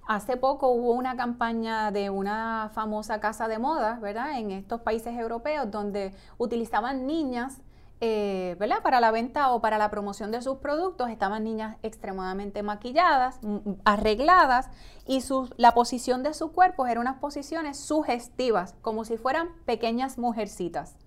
Hace 0.07 0.37
poco 0.37 0.69
hubo 0.69 0.91
una 0.91 1.15
campaña 1.15 1.91
de 1.91 2.09
una 2.09 2.71
famosa 2.73 3.19
casa 3.19 3.47
de 3.47 3.57
moda, 3.57 3.99
¿verdad? 4.01 4.37
En 4.37 4.51
estos 4.51 4.81
países 4.81 5.17
europeos 5.17 5.71
donde 5.71 6.13
utilizaban 6.37 7.07
niñas 7.07 7.61
eh, 8.05 8.57
¿verdad? 8.59 8.81
Para 8.83 8.99
la 8.99 9.11
venta 9.11 9.53
o 9.53 9.61
para 9.61 9.77
la 9.77 9.89
promoción 9.89 10.29
de 10.29 10.41
sus 10.41 10.57
productos 10.57 11.09
estaban 11.09 11.45
niñas 11.45 11.77
extremadamente 11.83 12.61
maquilladas, 12.61 13.39
arregladas 13.85 14.69
y 15.07 15.23
la 15.55 15.73
posición 15.73 16.21
de 16.21 16.33
su 16.33 16.51
cuerpo 16.51 16.85
eran 16.85 17.03
unas 17.03 17.19
posiciones 17.19 17.79
sugestivas, 17.79 18.75
como 18.81 19.05
si 19.05 19.15
fueran 19.15 19.51
pequeñas 19.63 20.17
mujercitas. 20.17 20.97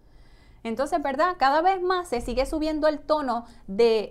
Entonces, 0.67 1.01
¿verdad? 1.01 1.37
Cada 1.39 1.63
vez 1.63 1.81
más 1.81 2.09
se 2.09 2.21
sigue 2.21 2.45
subiendo 2.45 2.89
el 2.89 2.99
tono 2.99 3.45
de, 3.69 4.11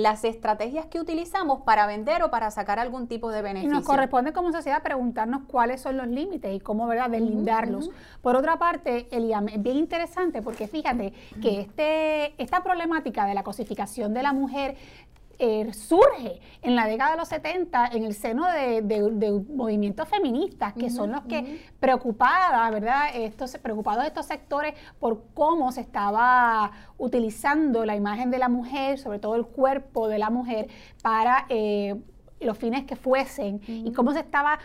las 0.00 0.24
estrategias 0.24 0.84
que 0.84 1.00
utilizamos 1.00 1.62
para 1.62 1.86
vender 1.86 2.22
o 2.22 2.30
para 2.30 2.50
sacar 2.50 2.78
algún 2.78 3.08
tipo 3.08 3.30
de 3.30 3.40
beneficio. 3.40 3.70
Y 3.70 3.72
nos 3.72 3.86
corresponde 3.86 4.34
como 4.34 4.52
sociedad 4.52 4.82
preguntarnos 4.82 5.44
cuáles 5.46 5.80
son 5.80 5.96
los 5.96 6.06
límites 6.06 6.54
y 6.54 6.60
cómo, 6.60 6.86
¿verdad?, 6.86 7.08
deslindarlos. 7.08 7.90
Por 8.20 8.36
otra 8.36 8.58
parte, 8.58 9.08
Eliam, 9.12 9.48
es 9.48 9.62
bien 9.62 9.78
interesante 9.78 10.42
porque 10.42 10.68
fíjate 10.68 11.14
que 11.40 11.62
este, 11.62 12.34
esta 12.42 12.62
problemática 12.62 13.24
de 13.24 13.32
la 13.32 13.42
cosificación 13.42 14.12
de 14.12 14.22
la 14.22 14.34
mujer 14.34 14.76
eh, 15.38 15.72
surge 15.72 16.40
en 16.62 16.74
la 16.74 16.86
década 16.86 17.12
de 17.12 17.16
los 17.18 17.28
70 17.28 17.88
en 17.92 18.04
el 18.04 18.14
seno 18.14 18.46
de, 18.50 19.44
movimientos 19.48 20.08
feministas, 20.08 20.72
que 20.74 20.90
son 20.90 21.12
los 21.12 21.22
que 21.22 21.60
preocupadas, 21.80 22.70
¿verdad? 22.70 23.08
Estos, 23.14 23.56
preocupados 23.58 24.04
estos 24.04 24.26
sectores 24.26 24.74
por 24.98 25.24
cómo 25.34 25.72
se 25.72 25.80
estaba 25.80 26.72
utilizando 26.98 27.84
la 27.84 27.96
imagen 27.96 28.30
de 28.30 28.38
la 28.38 28.48
mujer, 28.48 28.98
sobre 28.98 29.18
todo 29.18 29.36
el 29.36 29.46
cuerpo 29.46 30.08
de 30.08 30.18
la 30.18 30.30
mujer, 30.30 30.68
para 31.02 31.46
eh, 31.48 31.96
los 32.40 32.58
fines 32.58 32.84
que 32.84 32.96
fuesen 32.96 33.60
y 33.66 33.92
cómo 33.92 34.12
se 34.12 34.20
estaba, 34.20 34.58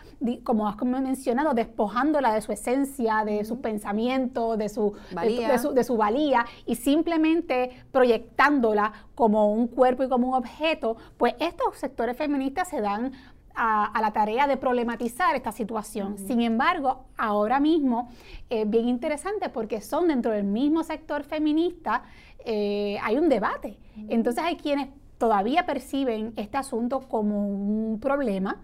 como 0.44 0.68
has 0.68 0.82
mencionado, 0.84 1.54
despojándola 1.54 2.34
de 2.34 2.42
su 2.42 2.52
esencia, 2.52 3.24
de 3.26 3.46
su 3.46 3.62
pensamiento, 3.62 4.58
de 4.58 4.70
su 4.70 4.94
valía. 5.14 5.58
De, 5.74 5.84
su, 5.84 5.98
valía 5.98 6.46
y 6.66 6.76
simplemente 6.76 7.72
proyectándola 7.92 8.94
como 9.16 9.52
un 9.52 9.68
cuerpo 9.68 10.04
y 10.04 10.10
como 10.10 10.30
un 10.30 10.36
objeto, 10.36 10.98
pues 11.18 11.36
estos 11.40 11.78
sectores 11.78 12.18
feministas 12.18 12.70
se 12.70 12.82
dan 12.82 13.12
a, 13.56 14.00
la 14.02 14.12
tarea 14.12 14.48
de 14.48 14.58
problematizar 14.58 15.36
esta 15.36 15.52
situación. 15.52 16.18
Sin 16.18 16.42
embargo, 16.42 17.06
ahora 17.18 17.60
mismo 17.60 18.10
es 18.50 18.70
bien 18.70 18.88
interesante 18.88 19.50
porque 19.50 19.82
son 19.82 20.08
dentro 20.08 20.32
del 20.32 20.46
mismo 20.46 20.84
sector 20.84 21.24
feminista, 21.24 22.04
eh, 22.46 22.98
hay 23.04 23.18
un 23.18 23.28
debate. 23.28 23.78
Entonces 24.08 24.44
hay 24.44 24.56
quienes 24.56 24.88
todavía 25.20 25.68
perciben 25.68 26.34
este 26.38 26.58
asunto 26.58 27.02
como 27.02 27.48
un 27.48 28.00
problema 28.00 28.58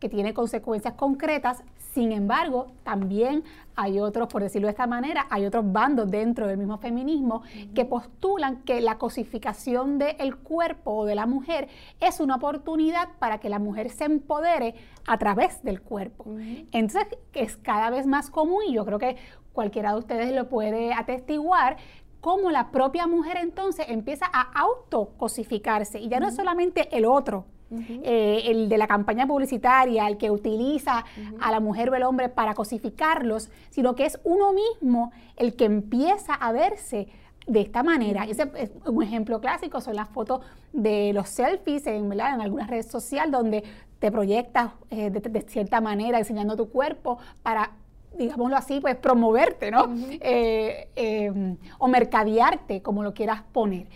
que 0.00 0.08
tiene 0.08 0.34
consecuencias 0.34 0.94
concretas. 0.94 1.62
Sin 1.92 2.12
embargo, 2.12 2.72
también 2.84 3.44
hay 3.76 4.00
otros, 4.00 4.28
por 4.28 4.42
decirlo 4.42 4.66
de 4.66 4.72
esta 4.72 4.86
manera, 4.86 5.26
hay 5.28 5.44
otros 5.44 5.70
bandos 5.70 6.10
dentro 6.10 6.46
del 6.46 6.56
mismo 6.56 6.78
feminismo 6.78 7.42
que 7.74 7.84
postulan 7.84 8.62
que 8.62 8.80
la 8.80 8.96
cosificación 8.96 9.98
del 9.98 10.36
cuerpo 10.36 10.92
o 10.92 11.04
de 11.04 11.14
la 11.14 11.26
mujer 11.26 11.68
es 12.00 12.20
una 12.20 12.36
oportunidad 12.36 13.08
para 13.18 13.38
que 13.38 13.48
la 13.48 13.58
mujer 13.58 13.90
se 13.90 14.04
empodere 14.04 14.74
a 15.06 15.18
través 15.18 15.62
del 15.62 15.82
cuerpo. 15.82 16.26
Entonces, 16.72 17.06
es 17.34 17.56
cada 17.56 17.90
vez 17.90 18.06
más 18.06 18.30
común 18.30 18.62
y 18.68 18.74
yo 18.74 18.84
creo 18.84 18.98
que 18.98 19.16
cualquiera 19.52 19.92
de 19.92 19.98
ustedes 19.98 20.32
lo 20.32 20.48
puede 20.48 20.92
atestiguar 20.92 21.76
cómo 22.20 22.50
la 22.50 22.70
propia 22.70 23.06
mujer 23.06 23.36
entonces 23.38 23.86
empieza 23.88 24.26
a 24.32 24.42
autocosificarse. 24.60 25.98
Y 26.00 26.08
ya 26.08 26.20
no 26.20 26.28
es 26.28 26.36
solamente 26.36 26.94
el 26.96 27.04
otro, 27.04 27.46
eh, 27.70 28.42
el 28.46 28.68
de 28.68 28.78
la 28.78 28.86
campaña 28.86 29.26
publicitaria, 29.26 30.08
el 30.08 30.18
que 30.18 30.30
utiliza 30.30 31.04
a 31.40 31.50
la 31.50 31.60
mujer 31.60 31.90
o 31.90 31.94
el 31.94 32.02
hombre 32.02 32.28
para 32.28 32.54
cosificarlos, 32.54 33.50
sino 33.70 33.94
que 33.94 34.06
es 34.06 34.18
uno 34.24 34.52
mismo 34.52 35.12
el 35.36 35.54
que 35.54 35.66
empieza 35.66 36.34
a 36.34 36.52
verse 36.52 37.08
de 37.46 37.60
esta 37.60 37.82
manera. 37.82 38.24
Ese 38.24 38.50
es 38.56 38.70
un 38.86 39.02
ejemplo 39.02 39.40
clásico, 39.40 39.80
son 39.80 39.96
las 39.96 40.08
fotos 40.08 40.40
de 40.72 41.12
los 41.12 41.28
selfies 41.28 41.86
en, 41.86 42.12
en 42.12 42.20
algunas 42.20 42.68
redes 42.68 42.86
sociales 42.86 43.32
donde 43.32 43.64
te 44.00 44.10
proyectas 44.10 44.72
eh, 44.90 45.10
de, 45.10 45.42
cierta 45.42 45.80
manera 45.80 46.18
enseñando 46.18 46.56
tu 46.56 46.70
cuerpo 46.70 47.18
para 47.42 47.72
digámoslo 48.16 48.56
así, 48.56 48.80
pues 48.80 48.96
promoverte, 48.96 49.70
¿no? 49.70 49.88
Eh, 50.20 50.88
em, 50.96 51.56
o 51.78 51.88
mercadearte, 51.88 52.82
como 52.82 53.02
lo 53.02 53.14
quieras 53.14 53.42
poner. 53.52 53.86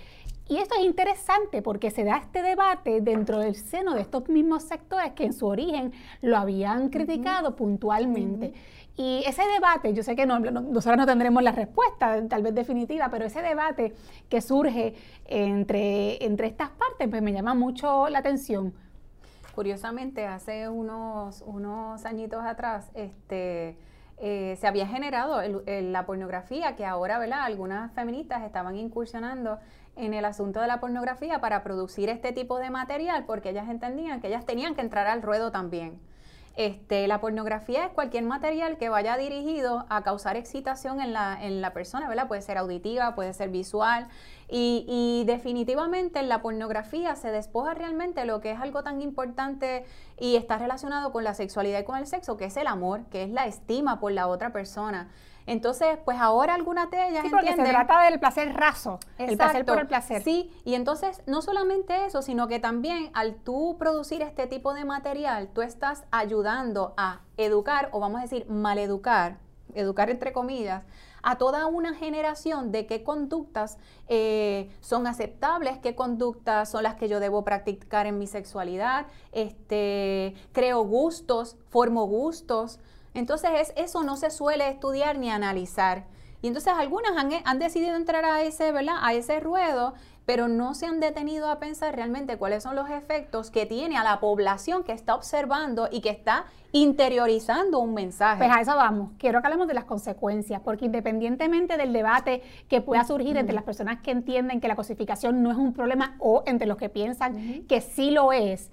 Y 0.47 0.59
esto 0.59 0.75
es 0.78 0.85
interesante 0.85 1.62
porque 1.62 1.90
se 1.90 2.04
da 2.04 2.18
este 2.18 2.42
debate 2.42 3.00
dentro 3.00 3.38
del 3.38 3.54
seno 3.54 3.94
de 3.94 4.02
estos 4.02 4.28
mismos 4.28 4.62
sectores 4.64 5.12
que 5.12 5.25
en 5.25 5.33
su 5.33 5.47
origen 5.47 5.92
lo 6.21 6.37
habían 6.37 6.90
criticado 6.90 7.56
puntualmente. 7.56 8.52
Y 8.97 9.25
ese 9.26 9.42
debate, 9.54 9.92
yo 9.94 10.02
sé 10.02 10.14
que 10.14 10.26
no, 10.26 10.38
nosotros 10.38 10.97
no 10.97 11.06
tendremos 11.06 11.42
la 11.42 11.50
respuesta, 11.50 12.23
tal 12.28 12.42
vez 12.42 12.54
definitiva, 12.54 13.09
pero 13.11 13.25
ese 13.25 13.42
debate 13.42 13.94
que 14.28 14.40
surge 14.40 14.94
entre, 15.25 16.25
entre 16.25 16.47
estas 16.47 16.71
partes, 16.71 17.09
pues 17.09 17.23
me 17.23 17.33
llama 17.33 17.54
mucho 17.54 18.09
la 18.09 18.18
atención. 18.18 18.75
Curiosamente, 19.54 20.26
hace 20.26 20.68
unos, 20.68 21.42
unos 21.47 22.04
añitos 22.04 22.44
atrás, 22.44 22.90
este, 22.94 23.78
eh, 24.18 24.56
se 24.61 24.66
había 24.66 24.87
generado 24.87 25.40
la 25.66 26.06
pornografía, 26.06 26.76
que 26.76 26.85
ahora, 26.87 27.18
¿verdad? 27.18 27.42
Algunas 27.42 27.92
feministas 27.92 28.42
estaban 28.42 28.76
incursionando 28.76 29.59
en 29.97 30.14
el 30.14 30.25
asunto 30.25 30.61
de 30.61 30.66
la 30.66 30.80
pornografía 30.80 31.40
para 31.40 31.62
producir 31.62 32.09
este 32.09 32.33
tipo 32.33 32.59
de 32.59 32.71
material 32.71 33.25
porque 33.26 33.50
ellas 33.50 33.68
entendían 33.68 34.21
que 34.21 34.28
ellas 34.28 34.44
tenían 34.44 34.75
que 34.75 34.80
entrar 34.80 35.06
al 35.06 35.23
ruedo 35.23 35.50
también. 35.50 36.00
Este, 36.56 37.08
la 37.08 37.20
pornografía 37.20 37.87
es 37.87 37.92
cualquier 37.92 38.23
material 38.23 38.78
que 38.78 38.88
vaya 38.88 39.16
dirigido 39.16 39.87
a 39.88 40.02
causar 40.04 40.37
excitación 40.37 41.00
en 41.00 41.12
la, 41.12 41.37
en 41.42 41.61
la 41.61 41.73
persona, 41.73 42.08
¿verdad? 42.08 42.28
Puede 42.28 42.42
ser 42.42 42.58
auditiva, 42.58 43.16
puede 43.16 43.32
ser 43.32 43.49
visual. 43.49 44.06
Y, 44.49 44.84
y, 44.87 45.25
definitivamente 45.25 46.20
en 46.20 46.28
la 46.28 46.42
pornografía 46.42 47.16
se 47.16 47.32
despoja 47.32 47.75
realmente 47.75 48.25
lo 48.25 48.40
que 48.40 48.52
es 48.52 48.61
algo 48.61 48.84
tan 48.84 49.02
importante 49.02 49.84
y 50.20 50.37
está 50.37 50.58
relacionado 50.58 51.11
con 51.12 51.25
la 51.25 51.34
sexualidad 51.34 51.80
y 51.80 51.84
con 51.84 51.99
el 51.99 52.06
sexo, 52.06 52.37
que 52.37 52.44
es 52.44 52.56
el 52.56 52.68
amor, 52.68 53.06
que 53.06 53.25
es 53.25 53.30
la 53.30 53.46
estima 53.46 53.99
por 53.99 54.12
la 54.12 54.28
otra 54.28 54.52
persona. 54.52 55.11
Entonces, 55.46 55.98
pues 56.04 56.18
ahora 56.18 56.54
algunas 56.54 56.90
de 56.90 57.08
ellas 57.08 57.22
sí, 57.22 57.30
porque 57.30 57.54
se 57.54 57.62
trata 57.62 58.02
del 58.02 58.18
placer 58.18 58.54
raso, 58.54 58.98
el 59.18 59.36
placer 59.36 59.64
por 59.64 59.78
el 59.78 59.86
placer. 59.86 60.22
Sí, 60.22 60.50
y 60.64 60.74
entonces 60.74 61.22
no 61.26 61.42
solamente 61.42 62.06
eso, 62.06 62.22
sino 62.22 62.48
que 62.48 62.60
también 62.60 63.10
al 63.12 63.36
tú 63.36 63.76
producir 63.78 64.22
este 64.22 64.46
tipo 64.46 64.72
de 64.72 64.84
material, 64.84 65.48
tú 65.52 65.62
estás 65.62 66.04
ayudando 66.10 66.94
a 66.96 67.20
educar, 67.36 67.90
o 67.92 68.00
vamos 68.00 68.20
a 68.20 68.22
decir 68.22 68.48
maleducar, 68.48 69.38
educar 69.74 70.08
entre 70.08 70.32
comillas, 70.32 70.84
a 71.24 71.36
toda 71.36 71.66
una 71.66 71.94
generación 71.94 72.70
de 72.70 72.86
qué 72.86 73.02
conductas 73.02 73.78
eh, 74.08 74.70
son 74.80 75.06
aceptables, 75.06 75.78
qué 75.78 75.94
conductas 75.94 76.70
son 76.70 76.82
las 76.82 76.94
que 76.96 77.08
yo 77.08 77.18
debo 77.18 77.44
practicar 77.44 78.06
en 78.06 78.18
mi 78.18 78.26
sexualidad, 78.26 79.06
este, 79.32 80.34
creo 80.52 80.84
gustos, 80.84 81.56
formo 81.68 82.06
gustos. 82.06 82.78
Entonces 83.14 83.73
eso 83.76 84.02
no 84.02 84.16
se 84.16 84.30
suele 84.30 84.68
estudiar 84.68 85.18
ni 85.18 85.30
analizar. 85.30 86.04
Y 86.42 86.49
entonces 86.49 86.75
algunas 86.76 87.12
han, 87.16 87.59
decidido 87.59 87.97
entrar 87.97 88.25
a 88.26 88.42
ese, 88.42 88.71
¿verdad? 88.71 88.97
a 89.00 89.14
ese 89.14 89.40
ruedo 89.40 89.94
pero 90.26 90.49
no 90.49 90.75
se 90.75 90.87
han 90.87 91.00
detenido 91.00 91.49
a 91.49 91.59
pensar 91.59 91.94
realmente 91.94 92.37
cuáles 92.37 92.62
son 92.62 92.76
los 92.76 92.88
efectos 92.88 93.50
que 93.50 93.66
tiene 93.66 93.97
a 93.97 94.04
la 94.04 94.21
población 94.21 94.83
que 94.83 94.92
está 94.92 95.14
observando 95.14 95.88
y 95.90 96.00
que 96.00 96.11
está 96.11 96.47
interiorizando 96.73 97.78
un 97.78 97.94
mensaje. 97.94 98.38
Pues 98.38 98.50
a 98.50 98.61
eso 98.61 98.75
vamos. 98.75 99.11
Quiero 99.18 99.40
que 99.40 99.47
hablemos 99.47 99.68
de 99.68 99.75
las 99.75 99.85
consecuencias, 99.85 100.61
porque 100.61 100.87
independientemente 100.87 101.76
del 101.76 101.92
debate 101.92 102.42
que 102.68 102.80
pueda 102.80 103.04
surgir 103.04 103.37
entre 103.37 103.54
las 103.54 103.64
personas 103.64 104.00
que 104.00 104.11
entienden 104.11 104.61
que 104.61 104.66
la 104.66 104.75
cosificación 104.75 105.42
no 105.42 105.50
es 105.50 105.56
un 105.56 105.73
problema 105.73 106.16
o 106.18 106.42
entre 106.47 106.66
los 106.66 106.78
que 106.78 106.88
piensan 106.88 107.64
que 107.68 107.80
sí 107.80 108.11
lo 108.11 108.33
es, 108.33 108.71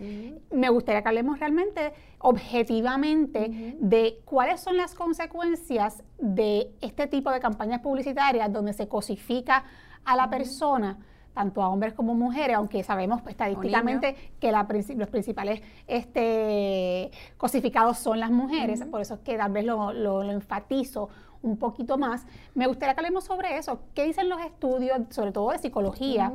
me 0.52 0.70
gustaría 0.70 1.02
que 1.02 1.10
hablemos 1.10 1.40
realmente 1.40 1.94
objetivamente 2.22 3.76
de 3.80 4.20
cuáles 4.26 4.62
son 4.62 4.78
las 4.78 4.94
consecuencias 4.94 6.04
de 6.20 6.72
este 6.82 7.08
tipo 7.08 7.32
de 7.32 7.40
campañas 7.40 7.82
publicitarias 7.82 8.52
donde 8.52 8.74
se 8.74 8.88
cosifica 8.88 9.64
a 10.06 10.16
la 10.16 10.30
persona 10.30 11.00
tanto 11.34 11.64
a 11.64 11.70
hombres 11.70 11.94
como 11.94 12.14
mujeres, 12.14 12.58
aunque 12.58 12.84
sabemos 12.84 13.22
estadísticamente 13.28 14.16
que 14.40 14.52
los 14.52 15.10
principales 15.10 15.62
este, 15.88 17.10
cosificados 17.38 17.98
son 17.98 18.20
las 18.20 18.32
mujeres, 18.32 18.84
por 18.86 19.02
eso 19.02 19.16
es 19.16 19.20
que 19.22 19.38
tal 19.38 19.52
vez 19.52 19.66
lo, 19.66 20.24
enfatizo 20.24 21.10
un 21.42 21.58
poquito 21.58 21.98
más. 21.98 22.26
Me 22.54 22.68
gustaría 22.68 22.94
que 22.94 23.00
hablemos 23.00 23.24
sobre 23.24 23.58
eso. 23.58 23.80
¿Qué 23.96 24.04
dicen 24.06 24.30
los 24.30 24.42
estudios, 24.42 25.00
sobre 25.10 25.32
todo 25.32 25.52
de 25.52 25.60
psicología, 25.60 26.32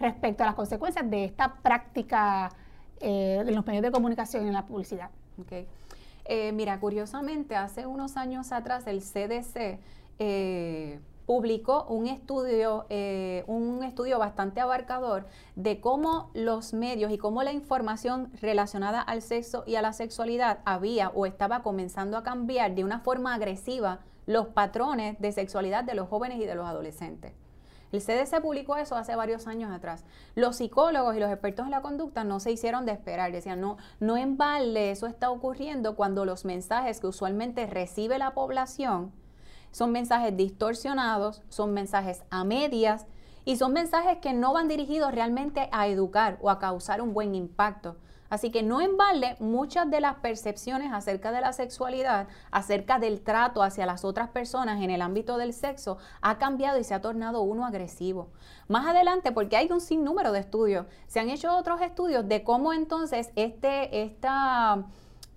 respecto 0.00 0.42
a 0.42 0.46
las 0.46 0.54
consecuencias 0.54 1.08
de 1.08 1.24
esta 1.24 1.54
práctica 1.54 2.50
eh, 3.00 3.42
en 3.46 3.54
los 3.54 3.64
medios 3.64 3.82
de 3.82 3.90
comunicación 3.92 4.44
y 4.44 4.48
en 4.48 4.54
la 4.54 4.66
publicidad? 4.66 5.10
Okay. 5.42 5.66
Eh, 6.24 6.52
mira, 6.52 6.78
curiosamente, 6.78 7.56
hace 7.56 7.86
unos 7.86 8.16
años 8.16 8.52
atrás 8.52 8.86
el 8.86 9.00
CDC 9.00 9.80
eh, 10.18 11.00
publicó 11.26 11.84
un 11.84 12.06
estudio, 12.06 12.86
eh, 12.88 13.44
un 13.46 13.82
estudio 13.82 14.18
bastante 14.18 14.60
abarcador 14.60 15.26
de 15.56 15.80
cómo 15.80 16.30
los 16.34 16.72
medios 16.72 17.12
y 17.12 17.18
cómo 17.18 17.42
la 17.42 17.52
información 17.52 18.30
relacionada 18.40 19.00
al 19.00 19.22
sexo 19.22 19.64
y 19.66 19.76
a 19.76 19.82
la 19.82 19.92
sexualidad 19.92 20.60
había 20.64 21.08
o 21.10 21.26
estaba 21.26 21.62
comenzando 21.62 22.16
a 22.16 22.22
cambiar 22.22 22.74
de 22.74 22.84
una 22.84 23.00
forma 23.00 23.34
agresiva 23.34 24.00
los 24.26 24.48
patrones 24.48 25.18
de 25.20 25.32
sexualidad 25.32 25.84
de 25.84 25.94
los 25.94 26.08
jóvenes 26.08 26.38
y 26.38 26.46
de 26.46 26.54
los 26.54 26.66
adolescentes. 26.66 27.32
El 27.92 28.00
CDC 28.00 28.40
publicó 28.40 28.76
eso 28.76 28.96
hace 28.96 29.16
varios 29.16 29.46
años 29.46 29.72
atrás. 29.72 30.04
Los 30.34 30.56
psicólogos 30.56 31.16
y 31.16 31.20
los 31.20 31.30
expertos 31.30 31.64
en 31.64 31.72
la 31.72 31.82
conducta 31.82 32.24
no 32.24 32.40
se 32.40 32.52
hicieron 32.52 32.86
de 32.86 32.92
esperar, 32.92 33.32
decían, 33.32 33.60
no, 33.60 33.78
no 33.98 34.16
en 34.16 34.36
balde, 34.36 34.90
eso 34.90 35.06
está 35.06 35.30
ocurriendo 35.30 35.96
cuando 35.96 36.24
los 36.24 36.44
mensajes 36.44 37.00
que 37.00 37.08
usualmente 37.08 37.66
recibe 37.66 38.18
la 38.18 38.32
población 38.32 39.12
son 39.72 39.92
mensajes 39.92 40.36
distorsionados, 40.36 41.42
son 41.48 41.72
mensajes 41.72 42.22
a 42.30 42.44
medias 42.44 43.06
y 43.44 43.56
son 43.56 43.72
mensajes 43.72 44.18
que 44.18 44.32
no 44.32 44.52
van 44.52 44.68
dirigidos 44.68 45.12
realmente 45.12 45.68
a 45.72 45.86
educar 45.86 46.38
o 46.40 46.50
a 46.50 46.58
causar 46.58 47.00
un 47.00 47.14
buen 47.14 47.34
impacto. 47.34 47.96
Así 48.30 48.50
que 48.50 48.62
no 48.62 48.80
en 48.80 48.96
balde 48.96 49.36
muchas 49.40 49.90
de 49.90 50.00
las 50.00 50.14
percepciones 50.16 50.92
acerca 50.92 51.32
de 51.32 51.40
la 51.40 51.52
sexualidad, 51.52 52.28
acerca 52.50 52.98
del 52.98 53.20
trato 53.20 53.62
hacia 53.62 53.84
las 53.84 54.04
otras 54.04 54.30
personas 54.30 54.80
en 54.80 54.90
el 54.90 55.02
ámbito 55.02 55.36
del 55.36 55.52
sexo, 55.52 55.98
ha 56.22 56.38
cambiado 56.38 56.78
y 56.78 56.84
se 56.84 56.94
ha 56.94 57.02
tornado 57.02 57.42
uno 57.42 57.66
agresivo. 57.66 58.28
Más 58.68 58.86
adelante, 58.86 59.32
porque 59.32 59.56
hay 59.56 59.68
un 59.70 59.80
sinnúmero 59.80 60.32
de 60.32 60.40
estudios, 60.40 60.86
se 61.08 61.20
han 61.20 61.28
hecho 61.28 61.54
otros 61.56 61.82
estudios 61.82 62.26
de 62.26 62.44
cómo 62.44 62.72
entonces 62.72 63.32
este, 63.34 64.02
esta 64.02 64.84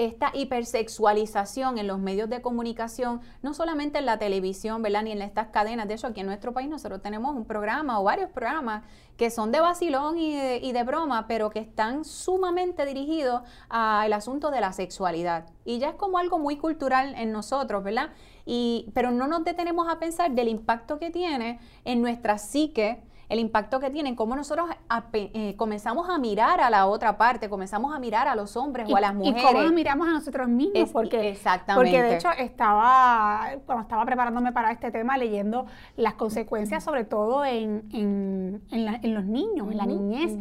esta 0.06 0.32
hipersexualización 0.34 1.78
en 1.78 1.88
los 1.88 2.00
medios 2.00 2.30
de 2.30 2.42
comunicación, 2.42 3.22
no 3.42 3.54
solamente 3.54 4.00
en 4.00 4.06
la 4.06 4.18
televisión, 4.20 4.82
¿verdad? 4.82 5.04
Ni 5.04 5.12
en 5.12 5.22
estas 5.22 5.48
cadenas. 5.48 5.88
De 5.88 5.96
hecho, 5.96 6.08
aquí 6.08 6.22
en 6.22 6.28
nuestro 6.28 6.54
país 6.54 6.70
nosotros 6.70 7.02
tenemos 7.02 7.36
un 7.36 7.46
programa 7.46 8.00
o 8.00 8.04
varios 8.04 8.30
programas 8.30 8.84
que 9.18 9.30
son 9.30 9.52
de 9.52 9.60
vacilón 9.60 10.18
y 10.18 10.36
de, 10.36 10.58
y 10.58 10.72
de 10.72 10.84
broma, 10.84 11.28
pero 11.28 11.50
que 11.50 11.60
están 11.60 12.04
sumamente 12.04 12.86
dirigidos 12.86 13.42
al 13.70 14.12
asunto 14.14 14.52
de 14.52 14.62
la 14.62 14.74
sexualidad. 14.74 15.46
Y 15.66 15.80
ya 15.80 15.90
es 15.90 15.96
como 15.96 16.18
algo 16.18 16.40
muy 16.40 16.58
cultural 16.58 17.14
en 17.16 17.32
nosotros, 17.32 17.84
¿verdad? 17.84 18.10
Y, 18.46 18.92
pero 18.94 19.12
no 19.12 19.28
nos 19.28 19.44
detenemos 19.44 19.88
a 19.88 20.00
pensar 20.00 20.32
del 20.32 20.48
impacto 20.48 21.00
que 21.00 21.10
tiene 21.10 21.60
en 21.86 22.02
nuestra 22.02 22.38
psique, 22.38 23.04
el 23.30 23.40
impacto 23.40 23.80
que 23.80 23.90
tienen, 23.90 24.16
cómo 24.16 24.36
nosotros 24.36 24.70
eh, 25.14 25.56
comenzamos 25.58 26.10
a 26.10 26.18
mirar 26.18 26.62
a 26.62 26.70
la 26.70 26.88
otra 26.88 27.18
parte, 27.18 27.50
comenzamos 27.50 27.96
a 27.96 28.00
mirar 28.00 28.28
a 28.28 28.36
los 28.36 28.56
hombres 28.56 28.90
o 28.92 28.96
a 28.96 29.02
las 29.02 29.14
mujeres. 29.14 29.42
Y 29.42 29.46
cómo 29.46 29.62
nos 29.62 29.74
miramos 29.74 30.08
a 30.08 30.12
nosotros 30.12 30.48
mismos, 30.48 30.92
porque, 30.92 31.30
exactamente. 31.30 31.92
porque 31.92 32.04
de 32.04 32.16
hecho 32.16 32.30
estaba, 32.38 33.50
cuando 33.66 33.84
estaba 33.84 34.06
preparándome 34.06 34.52
para 34.52 34.72
este 34.72 34.92
tema, 34.92 35.18
leyendo 35.18 35.66
las 35.96 36.14
consecuencias, 36.16 36.84
sobre 36.84 37.06
todo 37.06 37.46
en, 37.46 37.84
en, 37.92 39.14
los 39.14 39.26
niños, 39.26 39.72
en 39.72 39.78
la 39.78 39.86
niñez, 39.86 40.38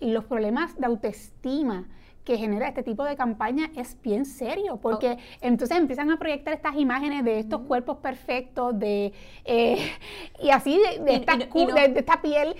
los 0.00 0.24
problemas 0.24 0.76
de 0.78 0.86
autoestima 0.86 1.86
que 2.24 2.38
genera 2.38 2.68
este 2.68 2.82
tipo 2.82 3.04
de 3.04 3.16
campaña 3.16 3.70
es 3.76 4.00
bien 4.00 4.24
serio, 4.24 4.76
porque 4.76 5.18
oh. 5.18 5.36
entonces 5.40 5.76
empiezan 5.76 6.10
a 6.10 6.18
proyectar 6.18 6.54
estas 6.54 6.76
imágenes 6.76 7.24
de 7.24 7.40
estos 7.40 7.62
cuerpos 7.62 7.96
perfectos, 7.98 8.78
de 8.78 9.12
eh, 9.44 9.90
y 10.42 10.50
así 10.50 10.80
de, 11.04 11.14
esta, 11.14 12.22
piel, 12.22 12.54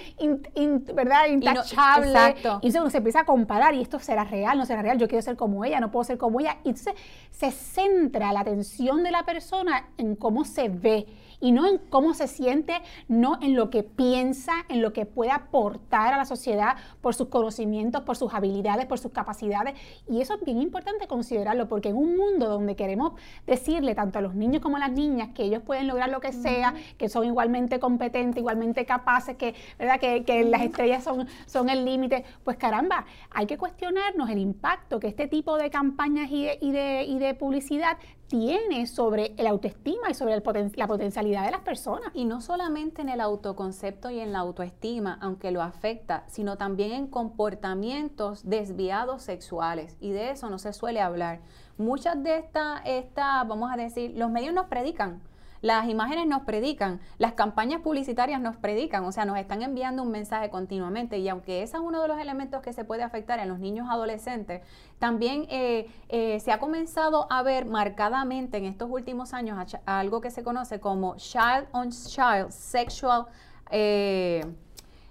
¿verdad? 0.95 1.27
Intachable. 1.29 2.35
Y, 2.63 2.67
entonces 2.67 2.81
uno 2.81 2.91
se 2.91 2.99
empieza 2.99 3.21
a 3.21 3.25
comparar, 3.25 3.75
y 3.75 3.83
esto 3.83 3.99
será 4.01 4.25
real, 4.25 4.59
no 4.59 4.67
será 4.67 4.83
real, 4.83 4.99
yo 4.99 5.07
quiero 5.07 5.23
ser 5.23 5.37
como 5.37 5.65
ella, 5.65 5.79
no 5.81 5.91
puedo 5.91 6.05
ser 6.05 6.19
como 6.19 6.41
ella. 6.41 6.59
Y 6.65 6.71
entonces 6.71 6.95
se 7.31 7.53
centra 7.53 8.33
la 8.33 8.41
atención 8.41 9.05
de 9.05 9.11
la 9.13 9.25
persona 9.25 9.89
en 9.97 10.17
cómo 10.17 10.45
se 10.45 10.69
ve 10.69 11.07
y 11.43 11.53
no 11.53 11.67
en 11.67 11.79
cómo 11.79 12.15
se 12.15 12.29
siente, 12.29 12.81
no 13.09 13.39
en 13.43 13.57
lo 13.57 13.69
que 13.69 13.83
piensa, 13.83 14.53
en 14.69 14.81
lo 14.81 14.93
que 14.93 15.05
puede 15.07 15.33
aportar 15.33 16.15
a 16.15 16.17
la 16.17 16.25
sociedad 16.25 16.77
por 17.01 17.15
sus 17.15 17.29
conocimientos, 17.29 18.03
por 18.03 18.17
sus 18.17 18.33
habilidades, 18.33 18.87
por 18.87 18.99
sus 18.99 19.13
capacidades. 19.13 19.75
Y 20.09 20.21
eso 20.21 20.35
es 20.35 20.45
bien 20.45 20.63
importante 20.63 21.09
considerarlo, 21.09 21.69
porque 21.69 21.89
en 21.89 21.97
un 21.97 22.17
mundo 22.17 22.49
donde 22.49 22.77
queremos 22.77 23.13
decirle 23.47 23.95
tanto 23.95 24.21
a 24.21 24.23
los 24.23 24.35
niños 24.35 24.63
como 24.63 24.77
a 24.77 24.81
las 24.81 24.93
niñas 24.93 25.31
que 25.35 25.43
ellos 25.43 25.63
pueden 25.63 25.89
lograr 25.89 26.11
lo 26.11 26.21
que 26.21 26.33
sea, 26.33 26.75
que 26.97 27.09
son 27.09 27.25
igualmente 27.25 27.81
competentes, 27.81 28.39
igualmente 28.39 28.87
capaces, 28.87 29.37
que, 29.37 29.55
¿verdad? 29.79 29.99
que, 29.99 30.45
las 30.45 30.63
estrellas 30.63 31.03
son, 31.03 31.27
son 31.47 31.69
el 31.69 31.85
límite, 31.85 32.25
pues 32.45 32.57
caramba, 32.57 33.05
hay 33.31 33.47
que 33.47 33.59
cuestionarnos 33.59 34.31
el 34.31 34.39
impacto 34.39 35.01
que 35.01 35.09
este 35.09 35.27
tipo 35.27 35.57
de 35.57 35.71
campañas 35.71 36.31
y 36.31 36.43
y 36.61 36.73
de, 36.73 37.05
y 37.05 37.19
de 37.19 37.35
publicidad 37.35 37.99
tiene 38.33 38.87
sobre 38.87 39.35
el 39.37 39.47
autoestima 39.47 40.09
y 40.09 40.15
sobre 40.15 40.41
la 40.77 40.87
potencialidad 40.87 41.45
de 41.45 41.51
las 41.51 41.61
personas. 41.61 42.09
Y 42.15 42.25
no 42.25 42.41
solamente 42.41 43.03
en 43.03 43.11
el 43.11 43.21
autoconcepto 43.21 44.09
y 44.09 44.21
en 44.21 44.33
la 44.33 44.39
autoestima, 44.39 45.19
aunque 45.21 45.51
lo 45.51 45.61
afecta, 45.61 46.25
sino 46.29 46.57
también 46.57 46.93
en 46.93 47.09
comportamientos 47.09 48.49
desviados 48.49 49.21
sexuales. 49.21 49.99
Y 50.01 50.13
de 50.13 50.31
eso 50.31 50.49
no 50.49 50.59
se 50.59 50.73
suele 50.73 51.03
hablar. 51.03 51.41
Muchas 51.77 52.23
de 52.23 52.39
estas, 52.39 52.81
esta, 52.87 53.45
vamos 53.45 53.71
a 53.71 53.77
decir, 53.77 54.15
los 54.17 54.31
medios 54.31 54.55
nos 54.55 54.65
predican 54.69 55.21
las 55.63 55.89
imágenes 55.89 56.27
nos 56.27 56.43
predican, 56.43 57.01
las 57.19 57.33
campañas 57.33 57.81
publicitarias 57.81 58.41
nos 58.41 58.57
predican, 58.57 59.05
o 59.05 59.13
sea, 59.13 59.25
nos 59.25 59.39
están 59.39 59.63
enviando 59.63 60.03
un 60.03 60.11
mensaje 60.11 60.51
continuamente 60.51 61.19
y 61.19 61.29
aunque 61.29 61.63
ese 61.63 61.77
es 61.77 61.83
uno 61.83 62.03
de 62.03 62.09
los 62.09 62.19
elementos 62.19 62.61
que 62.63 62.73
se 62.73 62.85
puede 62.85 63.05
afectar 63.05 63.39
en 63.39 63.49
los 63.49 63.61
niños 63.61 63.89
adolescentes, 63.89 64.61
también 64.99 65.47
eh, 65.49 65.89
eh, 66.09 66.41
se 66.41 66.51
ha 66.51 66.59
comenzado 66.59 67.29
a 67.31 67.45
ver 67.45 67.65
marcadamente 67.65 68.59
en 68.59 68.65
estos 68.65 68.91
últimos 68.91 69.33
años 69.33 69.77
algo 69.87 70.21
que 70.21 70.31
se 70.31 70.43
conoce 70.43 70.81
como 70.81 71.17
child 71.17 71.69
on 71.71 71.91
child 71.91 72.51
sexual 72.51 73.27
eh, 73.71 74.45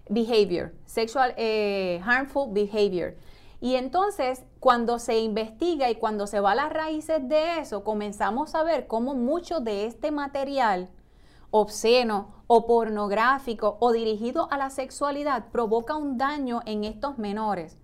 behavior, 0.10 0.74
sexual 0.86 1.34
harmful 2.04 2.52
behavior. 2.52 3.16
Y 3.62 3.76
entonces, 3.76 4.44
cuando 4.62 5.00
se 5.00 5.18
investiga 5.18 5.90
y 5.90 5.96
cuando 5.96 6.28
se 6.28 6.40
va 6.40 6.52
a 6.52 6.56
las 6.56 6.72
raíces 6.72 7.28
de 7.28 7.58
eso, 7.58 7.84
comenzamos 7.84 8.54
a 8.54 8.62
ver 8.62 8.86
cómo 8.86 9.16
mucho 9.16 9.60
de 9.60 9.88
este 9.88 10.12
material 10.12 10.92
obsceno 11.50 12.44
o 12.46 12.68
pornográfico 12.68 13.78
o 13.80 13.92
dirigido 13.92 14.48
a 14.52 14.58
la 14.58 14.70
sexualidad 14.70 15.46
provoca 15.52 15.96
un 15.96 16.20
daño 16.20 16.62
en 16.68 16.84
estos 16.84 17.18
menores. 17.18 17.81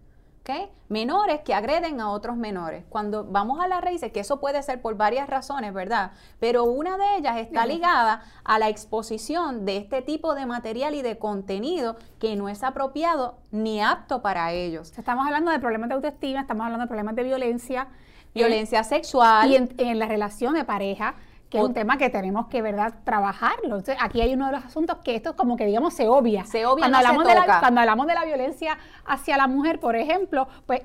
Menores 0.90 1.42
que 1.42 1.54
agreden 1.54 2.00
a 2.00 2.12
otros 2.12 2.38
menores. 2.38 2.86
Cuando 2.90 3.26
vamos 3.26 3.60
a 3.60 3.68
las 3.68 3.82
raíces, 3.82 4.12
que 4.12 4.22
eso 4.22 4.40
puede 4.40 4.64
ser 4.64 4.82
por 4.82 4.96
varias 4.96 5.30
razones, 5.30 5.74
¿verdad? 5.74 6.12
Pero 6.40 6.64
una 6.64 6.98
de 6.98 7.18
ellas 7.18 7.38
está 7.38 7.66
ligada 7.66 8.24
a 8.46 8.58
la 8.58 8.70
exposición 8.70 9.66
de 9.66 9.78
este 9.78 10.02
tipo 10.02 10.34
de 10.34 10.46
material 10.46 10.96
y 10.96 11.02
de 11.02 11.18
contenido 11.18 11.98
que 12.20 12.36
no 12.38 12.48
es 12.48 12.64
apropiado 12.64 13.38
ni 13.52 13.82
apto 13.82 14.22
para 14.22 14.54
ellos. 14.54 14.98
Estamos 14.98 15.26
hablando 15.26 15.52
de 15.52 15.60
problemas 15.60 15.90
de 15.90 15.96
autoestima, 15.96 16.42
estamos 16.42 16.64
hablando 16.64 16.86
de 16.86 16.88
problemas 16.88 17.16
de 17.16 17.24
violencia. 17.24 17.88
Violencia 18.34 18.84
sexual. 18.84 19.52
Y 19.52 19.56
en 19.78 20.00
la 20.00 20.06
relación 20.06 20.54
de 20.54 20.64
pareja 20.64 21.16
que 21.50 21.58
es 21.58 21.64
un 21.64 21.74
tema 21.74 21.98
que 21.98 22.10
tenemos 22.10 22.48
que, 22.48 22.62
¿verdad?, 22.62 22.96
trabajarlo. 23.04 23.78
Entonces, 23.78 23.98
aquí 24.02 24.22
hay 24.22 24.34
uno 24.34 24.48
de 24.48 24.54
los 24.54 24.66
asuntos 24.66 24.98
que 25.04 25.16
esto 25.16 25.30
es 25.30 25.36
como 25.36 25.56
que, 25.56 25.66
digamos, 25.66 25.94
se 25.94 26.08
obvia. 26.08 26.44
Se 26.46 26.66
obvia, 26.66 26.82
cuando, 26.84 26.98
hablamos, 26.98 27.26
De 27.26 27.34
la, 27.36 27.60
cuando 27.60 27.82
hablamos 27.82 28.08
de 28.08 28.14
la 28.14 28.26
violencia 28.26 28.78
hacia 29.06 29.38
la 29.38 29.48
mujer, 29.48 29.80
por 29.80 29.96
ejemplo, 29.96 30.48
pues 30.66 30.82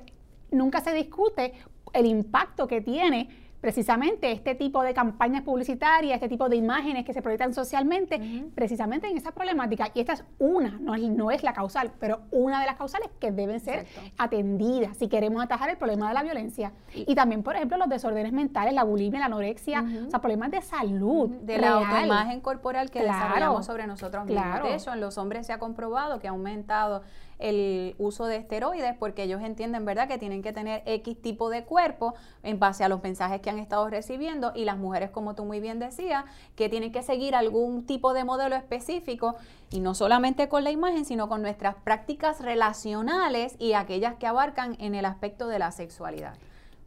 nunca 0.50 0.80
se 0.80 0.92
discute 0.92 1.54
el 1.92 2.06
impacto 2.06 2.68
que 2.68 2.80
tiene 2.80 3.28
precisamente 3.62 4.32
este 4.32 4.56
tipo 4.56 4.82
de 4.82 4.92
campañas 4.92 5.42
publicitarias, 5.42 6.16
este 6.16 6.28
tipo 6.28 6.48
de 6.48 6.56
imágenes 6.56 7.04
que 7.04 7.14
se 7.14 7.22
proyectan 7.22 7.54
socialmente, 7.54 8.20
precisamente 8.56 9.06
en 9.06 9.16
esa 9.16 9.30
problemática. 9.30 9.88
Y 9.94 10.00
esta 10.00 10.14
es 10.14 10.24
una, 10.40 10.80
no 10.80 10.96
es, 10.96 11.02
no 11.02 11.30
es 11.30 11.44
la 11.44 11.52
causal, 11.52 11.92
pero 12.00 12.22
una 12.32 12.60
de 12.60 12.66
las 12.66 12.74
causales 12.74 13.08
que 13.20 13.30
deben 13.30 13.60
ser 13.60 13.86
atendidas 14.18 14.96
si 14.96 15.06
queremos 15.08 15.40
atajar 15.40 15.70
el 15.70 15.76
problema 15.76 16.08
de 16.08 16.14
la 16.14 16.24
violencia. 16.24 16.72
Y, 16.92 17.14
también, 17.14 17.44
por 17.44 17.54
ejemplo, 17.54 17.78
los 17.78 17.88
desórdenes 17.88 18.32
mentales, 18.32 18.74
la 18.74 18.82
bulimia, 18.82 19.20
la 19.20 19.26
anorexia, 19.26 19.84
o 20.08 20.10
sea, 20.10 20.20
problemas 20.20 20.50
de 20.50 20.60
salud. 20.60 21.30
De 21.42 21.58
la 21.58 21.74
autoimagen 21.74 22.40
corporal 22.40 22.90
que 22.90 23.00
desarrollamos 23.00 23.64
sobre 23.64 23.86
nosotros 23.86 24.26
mismos. 24.26 24.62
De 24.64 24.74
hecho, 24.74 24.92
en 24.92 25.00
los 25.00 25.16
hombres 25.18 25.46
se 25.46 25.52
ha 25.52 25.60
comprobado 25.60 26.18
que 26.18 26.26
ha 26.26 26.32
aumentado 26.32 27.02
el 27.42 27.94
uso 27.98 28.26
de 28.26 28.36
esteroides 28.36 28.96
porque 28.96 29.24
ellos 29.24 29.42
entienden, 29.42 29.84
¿verdad?, 29.84 30.08
que 30.08 30.16
tienen 30.16 30.42
que 30.42 30.52
tener 30.52 30.82
X 30.86 31.20
tipo 31.20 31.50
de 31.50 31.64
cuerpo 31.64 32.14
en 32.42 32.58
base 32.58 32.84
a 32.84 32.88
los 32.88 33.02
mensajes 33.02 33.40
que 33.40 33.50
han 33.50 33.58
estado 33.58 33.88
recibiendo 33.90 34.52
y 34.54 34.64
las 34.64 34.78
mujeres, 34.78 35.10
como 35.10 35.34
tú 35.34 35.44
muy 35.44 35.60
bien 35.60 35.78
decías, 35.78 36.24
que 36.56 36.68
tienen 36.68 36.92
que 36.92 37.02
seguir 37.02 37.34
algún 37.34 37.84
tipo 37.84 38.14
de 38.14 38.24
modelo 38.24 38.56
específico 38.56 39.34
y 39.70 39.80
no 39.80 39.94
solamente 39.94 40.48
con 40.48 40.64
la 40.64 40.70
imagen, 40.70 41.04
sino 41.04 41.28
con 41.28 41.42
nuestras 41.42 41.74
prácticas 41.74 42.40
relacionales 42.40 43.56
y 43.58 43.72
aquellas 43.72 44.14
que 44.14 44.26
abarcan 44.26 44.76
en 44.78 44.94
el 44.94 45.04
aspecto 45.04 45.48
de 45.48 45.58
la 45.58 45.72
sexualidad. 45.72 46.34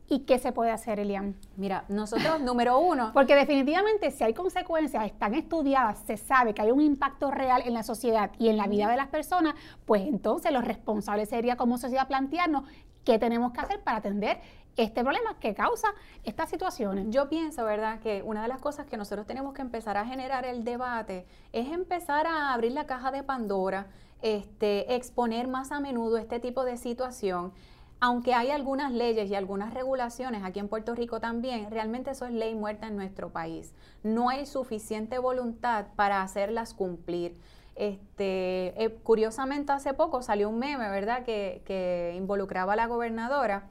¿Y 0.07 0.19
qué 0.19 0.37
se 0.37 0.51
puede 0.51 0.71
hacer, 0.71 0.99
Elian? 0.99 1.35
Mira, 1.57 1.85
nosotros, 1.89 2.39
número 2.39 2.77
uno. 2.79 3.11
Porque 3.13 3.35
definitivamente 3.35 4.11
si 4.11 4.23
hay 4.23 4.33
consecuencias, 4.33 5.05
están 5.05 5.33
estudiadas, 5.33 5.99
se 6.05 6.17
sabe 6.17 6.53
que 6.53 6.61
hay 6.61 6.71
un 6.71 6.81
impacto 6.81 7.31
real 7.31 7.63
en 7.65 7.73
la 7.73 7.81
sociedad 7.81 8.31
y 8.37 8.49
en 8.49 8.57
la 8.57 8.67
vida 8.67 8.87
de 8.87 8.97
las 8.97 9.07
personas, 9.07 9.55
pues 9.85 10.03
entonces 10.03 10.51
lo 10.51 10.61
responsable 10.61 11.25
sería 11.25 11.55
como 11.55 11.77
sociedad 11.77 12.07
plantearnos 12.07 12.63
qué 13.03 13.17
tenemos 13.17 13.51
que 13.51 13.61
hacer 13.61 13.81
para 13.81 13.97
atender 13.97 14.39
este 14.77 15.03
problema 15.03 15.39
que 15.39 15.55
causa 15.55 15.87
estas 16.23 16.49
situaciones. 16.49 17.07
Yo 17.09 17.29
pienso, 17.29 17.63
¿verdad?, 17.63 17.99
que 17.99 18.21
una 18.23 18.41
de 18.41 18.47
las 18.47 18.59
cosas 18.59 18.85
que 18.85 18.97
nosotros 18.97 19.25
tenemos 19.25 19.53
que 19.53 19.61
empezar 19.61 19.97
a 19.97 20.05
generar 20.05 20.45
el 20.45 20.63
debate 20.63 21.25
es 21.53 21.71
empezar 21.71 22.27
a 22.27 22.53
abrir 22.53 22.73
la 22.73 22.85
caja 22.85 23.11
de 23.11 23.23
Pandora, 23.23 23.87
este, 24.21 24.95
exponer 24.95 25.47
más 25.47 25.71
a 25.71 25.79
menudo 25.79 26.17
este 26.17 26.39
tipo 26.39 26.65
de 26.65 26.77
situación 26.77 27.53
aunque 27.99 28.34
hay 28.34 28.51
algunas 28.51 28.91
leyes 28.91 29.29
y 29.29 29.36
algunas 29.36 29.73
regulaciones 29.73 30.43
aquí 30.43 30.60
en 30.60 30.67
Puerto 30.67 30.95
Rico 30.95 31.19
también, 31.19 31.69
realmente 31.71 32.12
eso 32.12 32.25
es 32.25 32.31
ley 32.31 32.55
muerta 32.55 32.88
en 32.88 32.95
nuestro 32.95 33.31
país. 33.31 33.73
No 34.03 34.29
hay 34.29 34.45
suficiente 34.45 35.17
voluntad 35.17 35.88
para 35.95 36.21
hacerlas 36.21 36.73
cumplir. 36.73 37.38
Este, 37.75 38.81
eh, 38.81 38.97
curiosamente 39.03 39.71
hace 39.73 39.93
poco 39.93 40.21
salió 40.21 40.49
un 40.49 40.60
meme, 40.60 40.89
¿verdad?, 40.89 41.23
que, 41.23 41.62
que 41.65 42.13
involucraba 42.15 42.73
a 42.73 42.75
la 42.75 42.88
gobernadora 42.88 43.67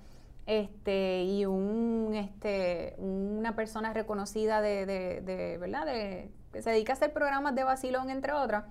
este, 0.46 1.24
y 1.24 1.46
un, 1.46 2.12
este, 2.14 2.94
una 2.98 3.56
persona 3.56 3.92
reconocida 3.92 4.60
de, 4.60 4.84
de, 4.86 5.58
¿verdad?, 5.58 5.86
de, 5.86 6.30
que 6.52 6.62
se 6.62 6.70
dedica 6.70 6.92
a 6.92 6.96
hacer 6.96 7.12
programas 7.12 7.54
de 7.54 7.64
vacilón, 7.64 8.10
entre 8.10 8.32
otras. 8.32 8.64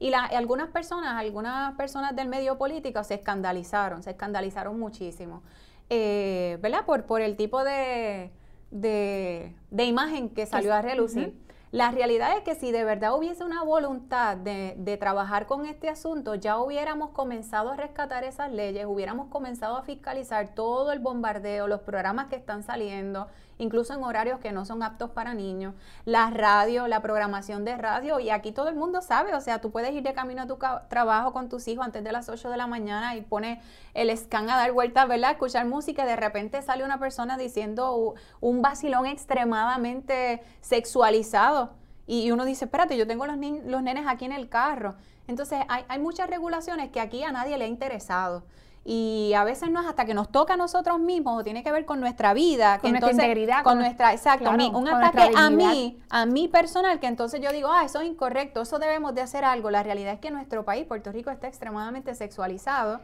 Y, 0.00 0.12
algunas 0.12 0.70
personas, 0.70 1.16
algunas 1.16 1.76
personas 1.76 2.16
del 2.16 2.26
medio 2.26 2.58
político 2.58 3.04
se 3.04 3.14
escandalizaron, 3.14 4.02
se 4.02 4.10
escandalizaron 4.10 4.80
muchísimo, 4.80 5.42
eh, 5.90 6.58
¿verdad? 6.60 6.84
Por, 6.86 7.04
por 7.04 7.20
el 7.20 7.36
tipo 7.36 7.62
de, 7.62 8.32
de, 8.70 9.84
imagen 9.84 10.30
que 10.30 10.46
salió 10.46 10.74
a 10.74 10.82
relucir. 10.82 11.34
La 11.72 11.92
realidad 11.92 12.36
es 12.36 12.42
que 12.42 12.56
si 12.56 12.72
de 12.72 12.82
verdad 12.82 13.16
hubiese 13.16 13.44
una 13.44 13.62
voluntad 13.62 14.36
de, 14.36 14.96
trabajar 14.98 15.46
con 15.46 15.66
este 15.66 15.88
asunto, 15.88 16.34
ya 16.34 16.58
hubiéramos 16.58 17.10
comenzado 17.10 17.70
a 17.70 17.76
rescatar 17.76 18.24
esas 18.24 18.50
leyes, 18.50 18.86
hubiéramos 18.86 19.28
comenzado 19.28 19.76
a 19.76 19.82
fiscalizar 19.82 20.48
todo 20.54 20.90
el 20.90 20.98
bombardeo, 20.98 21.68
los 21.68 21.82
programas 21.82 22.26
que 22.26 22.34
están 22.34 22.64
saliendo, 22.64 23.28
incluso 23.60 23.94
en 23.94 24.02
horarios 24.02 24.40
que 24.40 24.52
no 24.52 24.64
son 24.64 24.82
aptos 24.82 25.10
para 25.10 25.34
niños, 25.34 25.74
la 26.04 26.30
radio, 26.30 26.88
la 26.88 27.00
programación 27.02 27.64
de 27.64 27.76
radio, 27.76 28.18
y 28.18 28.30
aquí 28.30 28.52
todo 28.52 28.68
el 28.68 28.74
mundo 28.74 29.02
sabe, 29.02 29.34
o 29.34 29.40
sea, 29.40 29.60
tú 29.60 29.70
puedes 29.70 29.92
ir 29.92 30.02
de 30.02 30.14
camino 30.14 30.42
a 30.42 30.46
tu 30.46 30.58
trabajo 30.88 31.32
con 31.32 31.48
tus 31.48 31.68
hijos 31.68 31.84
antes 31.84 32.02
de 32.02 32.10
las 32.10 32.28
8 32.28 32.50
de 32.50 32.56
la 32.56 32.66
mañana 32.66 33.14
y 33.16 33.20
pones 33.20 33.62
el 33.94 34.16
scan 34.16 34.48
a 34.50 34.56
dar 34.56 34.72
vueltas, 34.72 35.06
¿verdad? 35.06 35.32
Escuchar 35.32 35.66
música 35.66 36.04
y 36.04 36.06
de 36.06 36.16
repente 36.16 36.62
sale 36.62 36.84
una 36.84 36.98
persona 36.98 37.36
diciendo 37.36 38.14
un 38.40 38.62
vacilón 38.62 39.06
extremadamente 39.06 40.42
sexualizado. 40.60 41.74
Y 42.06 42.32
uno 42.32 42.44
dice, 42.44 42.64
espérate, 42.64 42.96
yo 42.96 43.06
tengo 43.06 43.26
los, 43.26 43.36
los 43.64 43.82
nenes 43.82 44.06
aquí 44.08 44.24
en 44.24 44.32
el 44.32 44.48
carro. 44.48 44.96
Entonces, 45.28 45.60
hay, 45.68 45.84
hay 45.86 45.98
muchas 46.00 46.28
regulaciones 46.28 46.90
que 46.90 46.98
aquí 46.98 47.22
a 47.22 47.30
nadie 47.30 47.56
le 47.56 47.66
ha 47.66 47.68
interesado 47.68 48.42
y 48.84 49.32
a 49.34 49.44
veces 49.44 49.70
no 49.70 49.80
es 49.80 49.86
hasta 49.86 50.06
que 50.06 50.14
nos 50.14 50.30
toca 50.30 50.54
a 50.54 50.56
nosotros 50.56 50.98
mismos 50.98 51.40
o 51.40 51.44
tiene 51.44 51.62
que 51.62 51.70
ver 51.70 51.84
con 51.84 52.00
nuestra 52.00 52.32
vida, 52.32 52.78
con 52.78 52.92
nuestra 52.92 53.12
integridad, 53.12 53.62
con, 53.62 53.78
nuestra, 53.78 54.12
exacto, 54.12 54.50
un 54.50 54.88
ataque 54.88 55.30
a 55.36 55.50
mí, 55.50 55.98
a 56.08 56.24
mí 56.24 56.48
personal, 56.48 56.98
que 56.98 57.06
entonces 57.06 57.40
yo 57.40 57.52
digo, 57.52 57.68
ah, 57.70 57.84
eso 57.84 58.00
es 58.00 58.08
incorrecto, 58.08 58.62
eso 58.62 58.78
debemos 58.78 59.14
de 59.14 59.20
hacer 59.20 59.44
algo. 59.44 59.70
La 59.70 59.82
realidad 59.82 60.14
es 60.14 60.20
que 60.20 60.30
nuestro 60.30 60.64
país, 60.64 60.86
Puerto 60.86 61.12
Rico, 61.12 61.30
está 61.30 61.46
extremadamente 61.46 62.14
sexualizado 62.14 63.00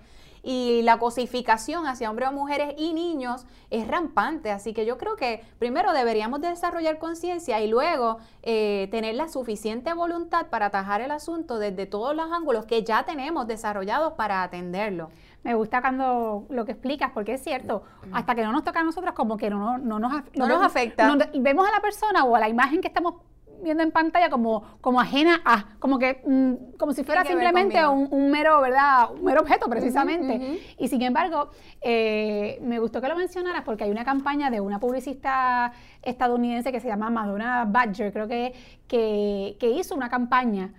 y 0.49 0.83
la 0.83 0.99
cosificación 0.99 1.89
hacia 1.89 2.09
hombres 2.09 2.29
o 2.29 2.33
mujeres 2.33 2.75
y 2.79 2.93
niños 2.93 3.45
es 3.71 3.89
rampante. 3.89 4.53
Así 4.53 4.73
que 4.73 4.87
yo 4.87 4.97
creo 4.97 5.17
que 5.17 5.43
primero 5.59 5.93
deberíamos 5.93 6.41
desarrollar 6.41 6.99
conciencia 6.99 7.61
y 7.61 7.67
luego 7.67 8.19
eh, 8.45 8.87
tener 8.93 9.17
la 9.17 9.29
suficiente 9.29 9.93
voluntad 9.93 10.47
para 10.47 10.67
atajar 10.67 11.01
el 11.01 11.11
asunto 11.11 11.59
desde 11.59 11.87
todos 11.87 12.15
los 12.15 12.31
ángulos 12.31 12.65
que 12.65 12.85
ya 12.85 13.05
tenemos 13.05 13.49
desarrollados 13.49 14.13
para 14.13 14.45
atenderlo. 14.45 15.11
Me 15.47 15.55
gusta 15.55 15.81
cuando 15.81 16.45
lo 16.51 16.65
que 16.65 16.73
explicas, 16.73 17.13
porque 17.15 17.35
es 17.35 17.41
cierto, 17.41 17.85
hasta 18.13 18.35
que 18.35 18.43
no 18.43 18.51
nos 18.51 18.65
toca 18.65 18.81
a 18.81 18.83
nosotros, 18.83 19.15
como 19.15 19.37
que 19.37 19.49
no, 19.49 19.79
no, 19.79 20.01
nos, 20.01 20.13
no 20.35 20.49
nos 20.49 20.61
afecta. 20.61 21.17
vemos 21.39 21.69
a 21.69 21.71
la 21.71 21.81
persona 21.81 22.25
o 22.25 22.35
a 22.35 22.41
la 22.41 22.49
imagen 22.49 22.81
que 22.81 22.89
estamos 22.89 23.15
viendo 23.63 23.85
en 23.85 23.93
pantalla 23.93 24.29
como, 24.29 24.65
como 24.81 25.01
ajena 25.01 25.41
a, 25.45 25.77
como 25.79 26.01
que, 26.01 26.21
mm, 26.27 26.77
como 26.77 26.93
si 26.95 27.05
fuera 27.05 27.25
simplemente 27.25 27.87
un, 27.87 28.29
mero, 28.29 28.61
¿verdad? 28.61 29.13
Un 29.13 29.23
mero 29.23 29.43
objeto 29.43 29.69
precisamente. 29.71 30.59
Y 30.81 30.89
sin 30.89 31.01
embargo, 31.03 31.51
eh, 31.81 32.59
me 32.63 32.81
gustó 32.81 33.01
que 33.01 33.07
lo 33.07 33.15
mencionaras 33.15 33.63
porque 33.63 33.85
hay 33.85 33.93
una 33.93 34.05
campaña 34.05 34.51
de 34.51 34.61
una 34.61 34.81
publicista 34.81 35.71
estadounidense 36.03 36.73
que 36.73 36.81
se 36.81 36.89
llama 36.89 37.09
Madonna 37.09 37.67
Badger, 37.69 38.13
creo 38.13 38.27
que, 38.27 38.53
que, 38.89 39.57
que 39.61 39.71
hizo 39.71 39.95
una 39.95 40.09
campaña 40.09 40.73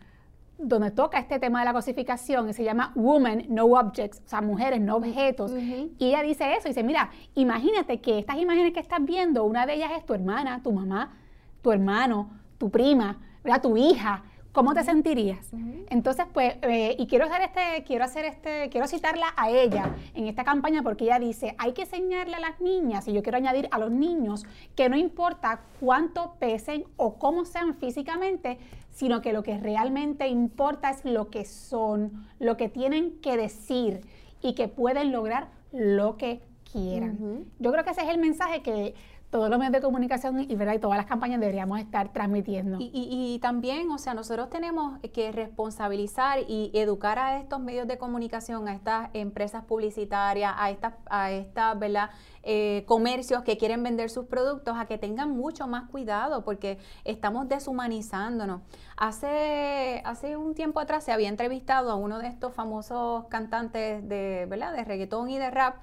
donde 0.58 0.92
toca 0.92 1.20
este 1.20 1.40
tema 1.40 1.60
de 1.60 1.66
la 1.66 1.74
cosificación 1.74 2.50
y 2.50 2.54
se 2.54 2.64
llama 2.64 2.92
Women 2.96 3.46
No 3.50 3.66
Objects, 3.66 4.22
o 4.26 4.30
sea, 4.30 4.42
mujeres 4.42 4.82
no 4.82 4.96
objetos. 4.98 5.52
Y 5.54 6.08
ella 6.08 6.24
dice 6.24 6.54
eso, 6.56 6.68
dice, 6.68 6.84
mira, 6.84 7.12
imagínate 7.36 8.02
que 8.02 8.20
estas 8.20 8.38
imágenes 8.38 8.74
que 8.74 8.80
estás 8.80 9.04
viendo, 9.04 9.44
una 9.44 9.66
de 9.66 9.76
ellas 9.76 9.92
es 9.98 10.06
tu 10.06 10.14
hermana, 10.14 10.62
tu 10.64 10.72
mamá, 10.72 11.14
tu 11.62 11.72
hermano, 11.72 12.32
tu 12.58 12.70
prima, 12.70 13.20
¿verdad? 13.44 13.62
tu 13.62 13.78
hija, 13.78 14.24
¿cómo 14.52 14.74
te 14.74 14.84
sentirías? 14.84 15.52
Entonces, 15.90 16.26
pues, 16.34 16.56
eh, 16.64 16.96
y 16.98 17.06
quiero 17.06 17.26
hacer 17.26 17.42
este, 17.44 17.84
quiero 17.86 18.04
hacer 18.04 18.26
este, 18.26 18.70
quiero 18.70 18.88
citarla 18.88 19.28
a 19.38 19.52
ella 19.52 19.96
en 20.16 20.26
esta 20.26 20.44
campaña 20.44 20.82
porque 20.82 21.04
ella 21.04 21.20
dice, 21.20 21.54
hay 21.60 21.74
que 21.74 21.84
enseñarle 21.84 22.38
a 22.38 22.40
las 22.40 22.60
niñas, 22.60 23.08
y 23.08 23.14
yo 23.14 23.22
quiero 23.22 23.38
añadir 23.38 23.68
a 23.70 23.78
los 23.78 23.92
niños, 23.92 24.48
que 24.76 24.90
no 24.90 24.98
importa 24.98 25.62
cuánto 25.80 26.34
pesen 26.40 26.86
o 26.96 27.20
cómo 27.20 27.46
sean 27.46 27.76
físicamente, 27.76 28.58
sino 28.98 29.22
que 29.22 29.32
lo 29.32 29.44
que 29.44 29.60
realmente 29.60 30.28
importa 30.28 30.90
es 30.90 31.06
lo 31.06 31.30
que 31.30 31.46
son, 31.46 32.26
lo 32.40 32.58
que 32.58 32.68
tienen 32.68 33.22
que 33.22 33.38
decir 33.38 34.02
y 34.42 34.56
que 34.56 34.68
pueden 34.68 35.12
lograr 35.12 35.50
lo 35.72 36.18
que 36.18 36.42
quieran. 36.72 37.46
Yo 37.60 37.72
creo 37.72 37.84
que 37.84 37.92
ese 37.92 38.02
es 38.02 38.10
el 38.10 38.18
mensaje 38.18 38.64
que 38.64 38.96
todos 39.30 39.50
los 39.50 39.60
medios 39.60 39.74
de 39.74 39.82
comunicación 39.82 40.40
y, 40.50 40.56
¿verdad? 40.56 40.74
y 40.76 40.80
todas 40.80 40.98
las 40.98 41.06
campañas 41.06 41.42
deberíamos 41.42 41.80
estar 41.80 42.14
transmitiendo. 42.14 42.78
Y, 42.80 43.40
también, 43.42 43.92
o 43.92 43.98
sea, 43.98 44.14
nosotros 44.14 44.50
tenemos 44.50 45.00
que 45.14 45.32
responsabilizar 45.32 46.40
y 46.48 46.72
educar 46.74 47.20
a 47.20 47.40
estos 47.40 47.60
medios 47.60 47.88
de 47.88 47.98
comunicación, 47.98 48.68
a 48.68 48.74
estas 48.74 49.10
empresas 49.14 49.66
publicitarias, 49.66 50.54
a 50.58 50.70
estas, 50.70 50.94
a 51.10 51.32
estas 51.32 51.78
¿verdad? 51.78 52.10
Eh, 52.44 52.86
comercios 52.88 53.44
que 53.44 53.58
quieren 53.58 53.84
vender 53.84 54.10
sus 54.10 54.26
productos, 54.26 54.78
a 54.78 54.86
que 54.86 54.98
tengan 54.98 55.32
mucho 55.32 55.68
más 55.68 55.90
cuidado 55.90 56.46
porque 56.46 56.78
estamos 57.04 57.50
deshumanizándonos. 57.50 58.62
Hace, 58.96 60.02
hace 60.06 60.38
un 60.38 60.56
tiempo 60.56 60.80
atrás 60.80 61.04
se 61.04 61.12
había 61.12 61.28
entrevistado 61.28 61.92
a 61.92 61.96
uno 61.96 62.20
de 62.20 62.28
estos 62.28 62.54
famosos 62.54 63.26
cantantes 63.26 64.08
de, 64.08 64.48
¿verdad? 64.50 64.74
de 64.74 64.86
reggaetón 64.86 65.30
y 65.30 65.38
de 65.38 65.52
rap, 65.52 65.76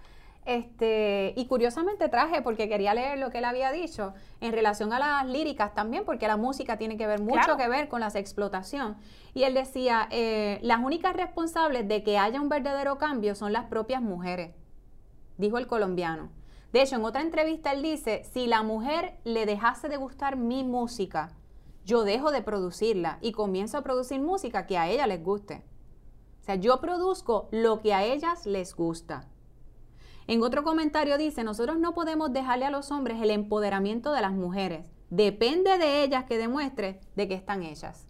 este, 0.44 1.32
y 1.36 1.46
curiosamente 1.46 2.08
traje, 2.08 2.42
porque 2.42 2.68
quería 2.68 2.94
leer 2.94 3.18
lo 3.18 3.30
que 3.30 3.38
él 3.38 3.44
había 3.44 3.72
dicho, 3.72 4.14
en 4.40 4.52
relación 4.52 4.92
a 4.92 4.98
las 4.98 5.26
líricas 5.26 5.74
también, 5.74 6.04
porque 6.04 6.28
la 6.28 6.36
música 6.36 6.76
tiene 6.76 6.96
que 6.96 7.06
ver 7.06 7.20
mucho 7.20 7.56
que 7.56 7.68
ver 7.68 7.88
con 7.88 8.00
la 8.00 8.08
explotación. 8.08 8.96
Y 9.32 9.44
él 9.44 9.54
decía, 9.54 10.06
eh, 10.10 10.58
las 10.62 10.80
únicas 10.80 11.16
responsables 11.16 11.88
de 11.88 12.02
que 12.02 12.18
haya 12.18 12.40
un 12.40 12.48
verdadero 12.48 12.98
cambio 12.98 13.34
son 13.34 13.52
las 13.52 13.64
propias 13.66 14.02
mujeres, 14.02 14.54
dijo 15.38 15.58
el 15.58 15.66
colombiano. 15.66 16.30
De 16.72 16.82
hecho, 16.82 16.96
en 16.96 17.04
otra 17.04 17.22
entrevista 17.22 17.72
él 17.72 17.82
dice, 17.82 18.24
si 18.24 18.46
la 18.46 18.62
mujer 18.62 19.16
le 19.24 19.46
dejase 19.46 19.88
de 19.88 19.96
gustar 19.96 20.36
mi 20.36 20.64
música, 20.64 21.32
yo 21.84 22.02
dejo 22.02 22.30
de 22.30 22.42
producirla 22.42 23.18
y 23.20 23.32
comienzo 23.32 23.78
a 23.78 23.82
producir 23.82 24.20
música 24.20 24.66
que 24.66 24.78
a 24.78 24.88
ella 24.88 25.06
les 25.06 25.22
guste. 25.22 25.62
O 26.40 26.44
sea, 26.44 26.56
yo 26.56 26.80
produzco 26.80 27.48
lo 27.52 27.80
que 27.80 27.94
a 27.94 28.04
ellas 28.04 28.44
les 28.44 28.74
gusta. 28.74 29.28
En 30.26 30.42
otro 30.42 30.64
comentario 30.64 31.18
dice, 31.18 31.44
nosotros 31.44 31.78
no 31.78 31.92
podemos 31.92 32.32
dejarle 32.32 32.64
a 32.64 32.70
los 32.70 32.90
hombres 32.90 33.20
el 33.20 33.30
empoderamiento 33.30 34.12
de 34.12 34.22
las 34.22 34.32
mujeres. 34.32 34.86
Depende 35.10 35.76
de 35.76 36.02
ellas 36.02 36.24
que 36.24 36.38
demuestre 36.38 37.00
de 37.14 37.28
qué 37.28 37.34
están 37.34 37.62
ellas. 37.62 38.06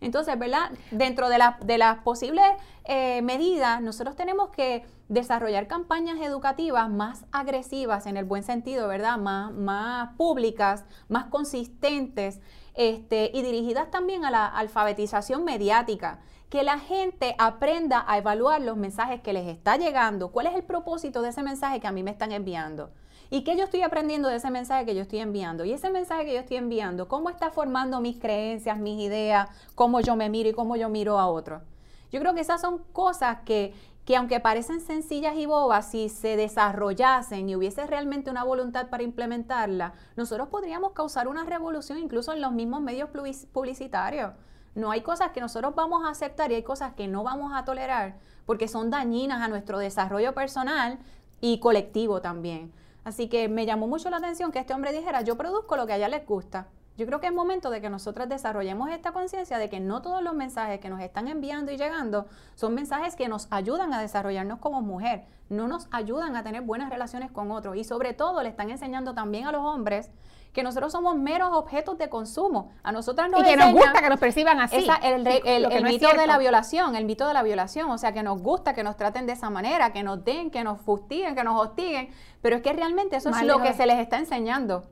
Entonces, 0.00 0.38
¿verdad? 0.38 0.70
Dentro 0.92 1.28
de, 1.28 1.38
las 1.78 1.98
posibles 2.04 2.44
eh, 2.84 3.20
medidas, 3.22 3.82
nosotros 3.82 4.14
tenemos 4.14 4.50
que 4.50 4.86
desarrollar 5.08 5.66
campañas 5.66 6.20
educativas 6.20 6.88
más 6.88 7.24
agresivas, 7.32 8.06
en 8.06 8.16
el 8.16 8.24
buen 8.24 8.44
sentido, 8.44 8.86
¿verdad? 8.86 9.18
Más, 9.18 9.52
más 9.52 10.14
públicas, 10.16 10.84
más 11.08 11.24
consistentes 11.24 12.40
este, 12.74 13.32
y 13.34 13.42
dirigidas 13.42 13.90
también 13.90 14.24
a 14.24 14.30
la 14.30 14.46
alfabetización 14.46 15.44
mediática 15.44 16.20
que 16.48 16.62
la 16.62 16.78
gente 16.78 17.34
aprenda 17.38 18.04
a 18.06 18.16
evaluar 18.16 18.60
los 18.60 18.76
mensajes 18.76 19.20
que 19.20 19.32
les 19.32 19.46
está 19.46 19.76
llegando, 19.76 20.28
cuál 20.28 20.46
es 20.46 20.54
el 20.54 20.62
propósito 20.62 21.20
de 21.20 21.28
ese 21.28 21.42
mensaje 21.42 21.80
que 21.80 21.86
a 21.86 21.92
mí 21.92 22.02
me 22.02 22.10
están 22.10 22.32
enviando. 22.32 22.90
¿Y 23.30 23.44
qué 23.44 23.56
yo 23.56 23.64
estoy 23.64 23.82
aprendiendo 23.82 24.28
de 24.28 24.36
ese 24.36 24.50
mensaje 24.50 24.86
que 24.86 24.94
yo 24.94 25.02
estoy 25.02 25.18
enviando? 25.18 25.66
Y 25.66 25.72
ese 25.72 25.90
mensaje 25.90 26.24
que 26.24 26.32
yo 26.32 26.40
estoy 26.40 26.56
enviando, 26.56 27.08
¿cómo 27.08 27.28
está 27.28 27.50
formando 27.50 28.00
mis 28.00 28.18
creencias, 28.18 28.78
mis 28.78 28.98
ideas, 29.00 29.50
cómo 29.74 30.00
yo 30.00 30.16
me 30.16 30.30
miro 30.30 30.48
y 30.48 30.54
cómo 30.54 30.76
yo 30.76 30.88
miro 30.88 31.18
a 31.18 31.28
otros? 31.28 31.62
Yo 32.10 32.20
creo 32.20 32.32
que 32.32 32.40
esas 32.40 32.62
son 32.62 32.78
cosas 32.94 33.40
que, 33.44 33.74
que 34.06 34.16
aunque 34.16 34.40
parecen 34.40 34.80
sencillas 34.80 35.36
y 35.36 35.44
bobas, 35.44 35.90
si 35.90 36.08
se 36.08 36.38
desarrollasen 36.38 37.50
y 37.50 37.56
hubiese 37.56 37.86
realmente 37.86 38.30
una 38.30 38.44
voluntad 38.44 38.88
para 38.88 39.02
implementarla, 39.02 39.92
nosotros 40.16 40.48
podríamos 40.48 40.92
causar 40.92 41.28
una 41.28 41.44
revolución 41.44 41.98
incluso 41.98 42.32
en 42.32 42.40
los 42.40 42.52
mismos 42.52 42.80
medios 42.80 43.10
publicitarios. 43.52 44.32
No 44.74 44.90
hay 44.90 45.02
cosas 45.02 45.30
que 45.32 45.40
nosotros 45.40 45.74
vamos 45.74 46.04
a 46.04 46.10
aceptar 46.10 46.52
y 46.52 46.56
hay 46.56 46.62
cosas 46.62 46.94
que 46.94 47.08
no 47.08 47.22
vamos 47.22 47.52
a 47.54 47.64
tolerar 47.64 48.16
porque 48.46 48.68
son 48.68 48.90
dañinas 48.90 49.42
a 49.42 49.48
nuestro 49.48 49.78
desarrollo 49.78 50.34
personal 50.34 50.98
y 51.40 51.60
colectivo 51.60 52.20
también. 52.20 52.72
Así 53.04 53.28
que 53.28 53.48
me 53.48 53.66
llamó 53.66 53.86
mucho 53.86 54.10
la 54.10 54.18
atención 54.18 54.52
que 54.52 54.58
este 54.58 54.74
hombre 54.74 54.92
dijera, 54.92 55.22
yo 55.22 55.36
produzco 55.36 55.76
lo 55.76 55.86
que 55.86 55.94
a 55.94 55.96
ella 55.96 56.08
les 56.08 56.26
gusta. 56.26 56.68
Yo 56.98 57.06
creo 57.06 57.20
que 57.20 57.28
es 57.28 57.32
momento 57.32 57.70
de 57.70 57.80
que 57.80 57.90
nosotras 57.90 58.28
desarrollemos 58.28 58.90
esta 58.90 59.12
conciencia 59.12 59.56
de 59.58 59.68
que 59.68 59.78
no 59.78 60.02
todos 60.02 60.20
los 60.20 60.34
mensajes 60.34 60.80
que 60.80 60.90
nos 60.90 61.00
están 61.00 61.28
enviando 61.28 61.70
y 61.70 61.76
llegando 61.76 62.26
son 62.56 62.74
mensajes 62.74 63.14
que 63.14 63.28
nos 63.28 63.46
ayudan 63.50 63.92
a 63.92 64.00
desarrollarnos 64.00 64.58
como 64.58 64.82
mujer, 64.82 65.24
no 65.48 65.68
nos 65.68 65.86
ayudan 65.92 66.34
a 66.34 66.42
tener 66.42 66.62
buenas 66.62 66.90
relaciones 66.90 67.30
con 67.30 67.52
otros 67.52 67.76
y 67.76 67.84
sobre 67.84 68.14
todo 68.14 68.42
le 68.42 68.48
están 68.48 68.70
enseñando 68.70 69.14
también 69.14 69.46
a 69.46 69.52
los 69.52 69.62
hombres 69.62 70.10
que 70.52 70.62
nosotros 70.62 70.92
somos 70.92 71.16
meros 71.16 71.50
objetos 71.52 71.98
de 71.98 72.08
consumo. 72.08 72.72
A 72.82 72.92
nosotras 72.92 73.30
nos 73.30 73.42
Y 73.42 73.44
que 73.44 73.56
nos 73.56 73.72
gusta 73.72 74.00
que 74.00 74.08
nos 74.08 74.18
perciban 74.18 74.60
así. 74.60 74.86
el, 75.02 75.26
el 75.26 75.84
mito 75.84 76.08
de 76.12 76.26
la 76.26 76.38
violación, 76.38 76.96
el 76.96 77.04
mito 77.04 77.26
de 77.26 77.34
la 77.34 77.42
violación, 77.42 77.90
o 77.90 77.98
sea, 77.98 78.12
que 78.12 78.22
nos 78.22 78.42
gusta 78.42 78.74
que 78.74 78.82
nos 78.82 78.96
traten 78.96 79.26
de 79.26 79.32
esa 79.32 79.50
manera, 79.50 79.92
que 79.92 80.02
nos 80.02 80.24
den, 80.24 80.50
que 80.50 80.64
nos 80.64 80.80
fustiguen, 80.80 81.34
que 81.34 81.44
nos 81.44 81.60
hostiguen, 81.60 82.10
pero 82.42 82.56
es 82.56 82.62
que 82.62 82.72
realmente 82.72 83.16
eso 83.16 83.30
es 83.30 83.42
lo 83.42 83.62
que 83.62 83.72
se 83.72 83.86
les 83.86 83.98
está 83.98 84.18
enseñando. 84.18 84.84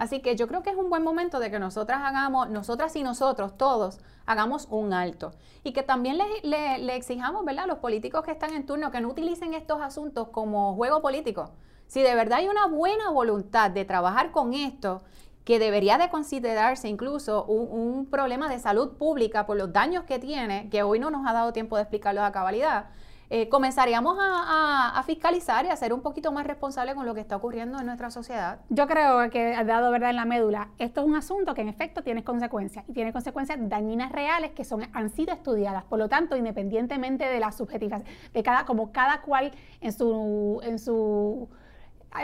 Así 0.00 0.20
que 0.20 0.34
yo 0.34 0.48
creo 0.48 0.62
que 0.62 0.70
es 0.70 0.76
un 0.76 0.88
buen 0.88 1.02
momento 1.02 1.38
de 1.38 1.50
que 1.50 1.58
nosotras 1.58 2.00
hagamos, 2.02 2.48
nosotras 2.48 2.96
y 2.96 3.02
nosotros, 3.02 3.58
todos, 3.58 3.98
hagamos 4.24 4.66
un 4.70 4.94
alto. 4.94 5.32
Y 5.62 5.74
que 5.74 5.82
también 5.82 6.16
le, 6.16 6.78
le, 6.78 6.96
exijamos, 6.96 7.44
¿verdad?, 7.44 7.64
a 7.64 7.66
los 7.66 7.80
políticos 7.80 8.24
que 8.24 8.30
están 8.30 8.54
en 8.54 8.64
turno 8.64 8.90
que 8.90 9.02
no 9.02 9.08
utilicen 9.08 9.52
estos 9.52 9.82
asuntos 9.82 10.28
como 10.28 10.74
juego 10.74 11.02
político. 11.02 11.50
Si 11.90 12.02
de 12.02 12.14
verdad 12.14 12.38
hay 12.38 12.48
una 12.48 12.68
buena 12.68 13.10
voluntad 13.10 13.68
de 13.68 13.84
trabajar 13.84 14.30
con 14.30 14.54
esto, 14.54 15.02
que 15.44 15.58
debería 15.58 15.98
de 15.98 16.08
considerarse 16.08 16.86
incluso 16.86 17.44
un, 17.46 18.06
problema 18.06 18.48
de 18.48 18.60
salud 18.60 18.92
pública 18.96 19.44
por 19.44 19.56
los 19.56 19.72
daños 19.72 20.04
que 20.04 20.20
tiene, 20.20 20.68
que 20.70 20.84
hoy 20.84 21.00
no 21.00 21.10
nos 21.10 21.26
ha 21.26 21.32
dado 21.32 21.52
tiempo 21.52 21.74
de 21.74 21.82
explicarlo 21.82 22.22
a 22.22 22.30
cabalidad, 22.30 22.90
eh, 23.28 23.48
comenzaríamos 23.48 24.16
a, 24.20 25.02
fiscalizar 25.04 25.64
y 25.64 25.70
a 25.70 25.74
ser 25.74 25.92
un 25.92 26.00
poquito 26.00 26.30
más 26.30 26.46
responsables 26.46 26.94
con 26.94 27.06
lo 27.06 27.14
que 27.14 27.20
está 27.22 27.34
ocurriendo 27.34 27.80
en 27.80 27.86
nuestra 27.86 28.12
sociedad. 28.12 28.60
Yo 28.68 28.86
creo 28.86 29.28
que 29.28 29.56
ha 29.56 29.64
dado 29.64 29.90
verdad 29.90 30.10
en 30.10 30.16
la 30.16 30.24
médula. 30.24 30.68
Esto 30.78 31.00
es 31.00 31.06
un 31.08 31.16
asunto 31.16 31.54
que 31.54 31.62
en 31.62 31.68
efecto 31.68 32.04
tiene 32.04 32.22
consecuencias 32.22 32.84
y 32.88 32.92
tiene 32.92 33.12
consecuencias 33.12 33.58
dañinas 33.62 34.12
reales 34.12 34.52
que 34.52 34.64
son, 34.64 34.86
han 34.92 35.10
sido 35.10 35.34
estudiadas. 35.34 35.82
Por 35.82 35.98
lo 35.98 36.08
tanto, 36.08 36.36
independientemente 36.36 37.24
de 37.24 37.40
la 37.40 37.50
subjetividad, 37.50 38.04
de 38.32 38.42
cada, 38.44 38.64
como 38.64 38.92
cada 38.92 39.22
cual 39.22 39.50
en 39.80 39.92
su, 39.92 40.60
en 40.62 40.78
su 40.78 41.48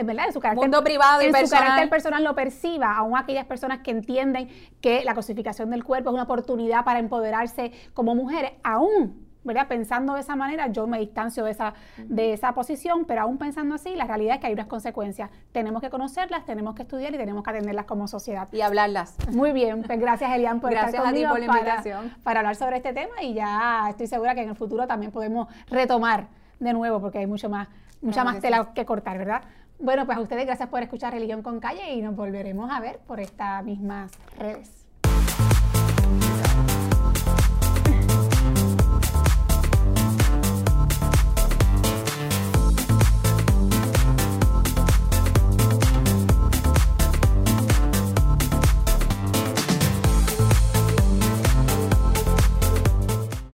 ¿verdad? 0.05 0.27
En 0.27 0.33
su 0.33 0.40
carácter, 0.40 0.64
Mundo 0.64 0.83
privado 0.83 1.22
y 1.22 1.27
en 1.27 1.33
personal. 1.33 1.59
su 1.59 1.64
carácter 1.64 1.90
personal 1.90 2.25
lo 2.25 2.35
perciba, 2.35 2.96
aún 2.96 3.16
aquellas 3.16 3.46
personas 3.46 3.81
que 3.81 3.90
entienden 3.90 4.49
que 4.81 5.05
la 5.05 5.14
cosificación 5.14 5.70
del 5.70 5.85
cuerpo 5.85 6.11
es 6.11 6.14
una 6.14 6.25
oportunidad 6.25 6.85
para 6.85 6.99
empoderarse 6.99 7.72
como 7.94 8.14
mujeres, 8.14 8.53
aún 8.62 9.27
¿verdad? 9.46 9.68
Pensando 9.68 10.14
de 10.14 10.20
esa 10.20 10.37
manera, 10.37 10.66
yo 10.66 10.87
me 10.87 10.99
distancio 10.99 11.44
de 11.44 11.53
esa, 11.53 11.72
de 11.99 12.33
esa 12.33 12.53
posición, 12.53 13.05
pero 13.05 13.22
aún 13.22 13.38
pensando 13.38 13.77
así, 13.77 13.94
la 13.94 14.05
realidad 14.05 14.35
es 14.35 14.40
que 14.40 14.49
hay 14.49 14.53
unas 14.53 14.66
consecuencias. 14.66 15.31
Tenemos 15.53 15.81
que 15.81 15.88
conocerlas, 15.88 16.44
tenemos 16.44 16.75
que 16.75 16.83
estudiar 16.83 17.14
y 17.14 17.16
tenemos 17.16 17.44
que 17.44 17.51
atenderlas 17.51 17.87
como 17.87 18.09
sociedad. 18.09 18.49
Y 18.53 18.61
hablarlas. 18.61 19.16
Muy 19.33 19.53
bien, 19.53 19.85
pues 19.85 20.01
gracias 20.01 20.33
Elian 20.33 20.61
por 20.61 20.72
estar 20.72 20.94
conmigo 20.94 21.31
por 21.31 21.38
la 21.38 21.46
invitación. 21.46 22.12
Para, 22.25 22.40
hablar 22.40 22.57
sobre 22.57 22.79
este 22.79 22.92
tema 22.92 23.22
y 23.22 23.35
ya 23.35 23.87
estoy 23.88 24.09
segura 24.09 24.35
que 24.35 24.42
en 24.42 24.51
el 24.51 24.57
futuro 24.57 24.87
también 24.87 25.12
podemos 25.12 25.49
retomar 25.68 26.27
de 26.59 26.72
nuevo 26.72 27.01
porque 27.01 27.18
hay 27.18 27.27
mucho 27.27 27.49
más, 27.49 27.68
mucha 28.03 28.25
más 28.25 28.40
tela 28.40 28.72
que 28.75 28.85
cortar, 28.85 29.16
¿verdad? 29.16 29.42
Bueno, 29.78 30.06
pues 30.06 30.16
a 30.16 30.20
ustedes 30.22 30.46
gracias 30.46 30.68
por 30.68 30.82
escuchar 30.82 31.12
Religión 31.12 31.42
con 31.42 31.60
Calle 31.60 31.92
y 31.92 32.00
nos 32.00 32.16
volveremos 32.16 32.70
a 32.70 32.80
ver 32.80 32.98
por 33.06 33.20
estas 33.20 33.62
mismas 33.64 34.10
redes. 34.38 34.86